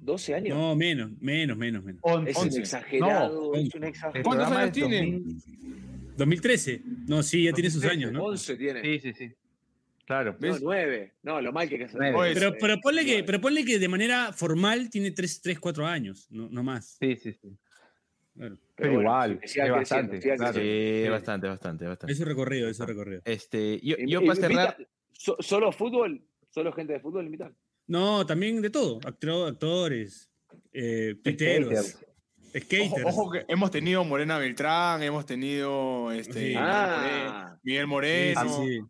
[0.00, 0.56] 12 años.
[0.58, 2.00] No, menos, menos, menos, menos.
[2.26, 2.60] Es un 11.
[2.60, 4.24] exagerado, No, es un exagerado.
[4.24, 4.96] ¿Cuántos años tiene?
[5.12, 6.82] 2000 2013.
[7.06, 8.24] No, sí, ya tiene sus 2013, años, ¿no?
[8.24, 8.82] 11 tiene.
[8.82, 9.32] Sí, sí, sí.
[10.04, 10.32] Claro.
[10.32, 10.60] No, ¿Ves?
[10.62, 11.14] 9.
[11.22, 12.00] No, lo mal que hay que hacer.
[12.00, 12.16] Nueve.
[12.16, 15.86] Oye, Pero, pero, ponle que, pero ponle que de manera formal tiene 3, 3 4
[15.86, 16.96] años, no, no más.
[16.98, 17.48] Sí, sí, sí.
[18.38, 18.56] Claro.
[18.76, 20.18] Pero bueno, igual, es bastante.
[20.20, 20.52] claro.
[20.52, 21.04] creciendo.
[21.04, 22.12] Sí, bastante, bastante, bastante.
[22.12, 23.20] Ese recorrido, ese recorrido.
[23.24, 24.76] Este, yo, yo para cerrar,
[25.12, 26.22] so- ¿Solo fútbol?
[26.50, 27.54] ¿Solo gente de fútbol invitan?
[27.88, 29.00] No, también de todo.
[29.00, 30.30] Actro- actores,
[30.72, 32.06] eh, tuiteros, Skaters.
[32.64, 32.92] skaters.
[33.04, 36.54] Ojo, ojo que hemos tenido Morena Beltrán, hemos tenido este, Sí.
[36.56, 37.58] Ah.
[37.64, 38.40] Miguel Sí, Moreno.
[38.42, 38.80] sí, sí.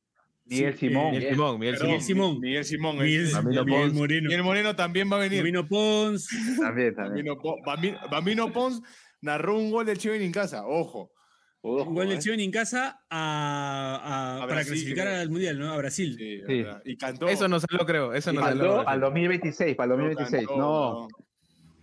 [0.45, 1.11] Miguel Sí, Simón.
[1.13, 2.03] Miguel Simón, Miguel Perdón, Simón.
[2.07, 2.41] Simón.
[2.41, 2.99] Miguel Simón.
[2.99, 3.43] Miguel, este.
[3.43, 3.95] Miguel Pons.
[3.95, 4.27] Moreno.
[4.29, 5.39] Miguel Moreno también va a venir.
[5.41, 6.29] Bambino Pons.
[6.59, 7.27] También, también.
[7.67, 8.83] Bambino, Bambino Pons
[9.21, 11.13] narró un gol del Chiven en casa, ojo.
[11.61, 12.15] Ojo, Igual eh.
[12.15, 15.21] el Chiven en casa a, a- A para Brasil, clasificar creo.
[15.21, 15.73] al Mundial, ¿no?
[15.73, 16.15] A Brasil.
[16.17, 16.65] Sí, Sí.
[16.85, 17.29] Y cantó.
[17.29, 18.15] Eso no salió, creo.
[18.15, 18.63] Eso no salió.
[18.65, 20.47] mandó Para el 2026, para el 2026.
[20.47, 21.09] Cantó, No,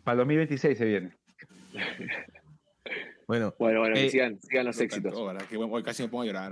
[0.04, 1.18] para el 2026 se viene.
[3.28, 5.14] Bueno, Bueno, bueno, que Eh, sigan, sigan los Lo éxitos.
[5.50, 6.52] Que bueno, hoy casi me pongo a llorar.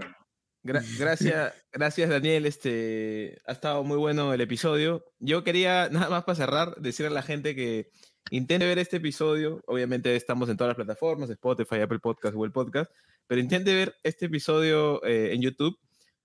[0.63, 2.47] gra- gracias, gracias Daniel.
[2.47, 5.05] Este, ha estado muy bueno el episodio.
[5.19, 7.89] Yo quería, nada más para cerrar, decirle a la gente que
[8.31, 9.61] intente ver este episodio.
[9.67, 12.91] Obviamente estamos en todas las plataformas, Spotify, Apple Podcast, Google Podcast.
[13.27, 15.77] pero intente ver este episodio eh, en YouTube,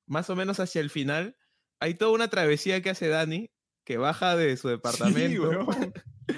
[0.07, 1.36] más o menos hacia el final,
[1.80, 3.51] hay toda una travesía que hace Dani,
[3.84, 5.66] que baja de su departamento.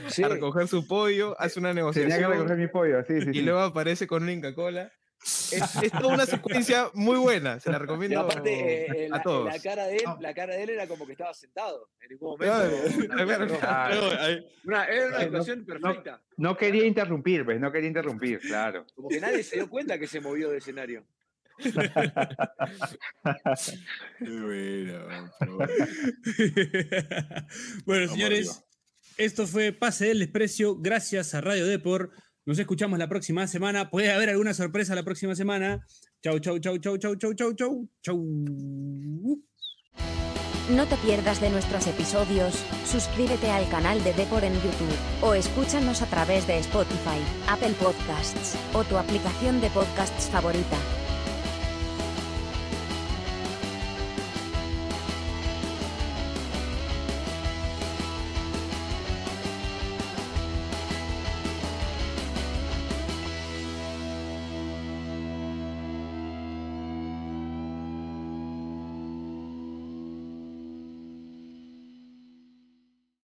[0.09, 0.23] Sí.
[0.23, 3.31] a recoger su pollo, hace una Tenía negociación que recoger mi pollo, sí, sí.
[3.33, 4.93] y luego aparece con una Inca Cola.
[5.23, 5.53] Es,
[5.83, 9.23] es toda una secuencia muy buena, se la Y recomiendo aparte, eh, eh, a la,
[9.23, 9.45] todos.
[9.53, 10.19] la cara de él, No.
[10.21, 13.09] la cara de él era como que estaba sentado en ningún momento.
[13.09, 13.17] No,
[14.65, 15.67] una- era una actuación no.
[15.67, 16.23] perfecta.
[16.39, 18.87] No quería interrumpir, pues, no quería interrumpir, claro.
[18.95, 21.05] Como que nadie se dio cuenta que se movió de escenario.
[24.21, 25.31] Bueno,
[27.85, 28.09] bueno.
[28.13, 28.65] señores,
[29.17, 30.77] esto fue Pase del Desprecio.
[30.77, 32.11] Gracias a Radio Depor.
[32.47, 33.91] Nos escuchamos la próxima semana.
[33.91, 35.87] Puede haber alguna sorpresa la próxima semana.
[36.23, 37.89] Chau, chau, chau, chau, chau, chau, chau, chau.
[38.03, 38.25] Chau.
[40.71, 42.55] No te pierdas de nuestros episodios,
[42.87, 47.19] suscríbete al canal de Depor en YouTube, o escúchanos a través de Spotify,
[47.49, 50.77] Apple Podcasts, o tu aplicación de podcasts favorita.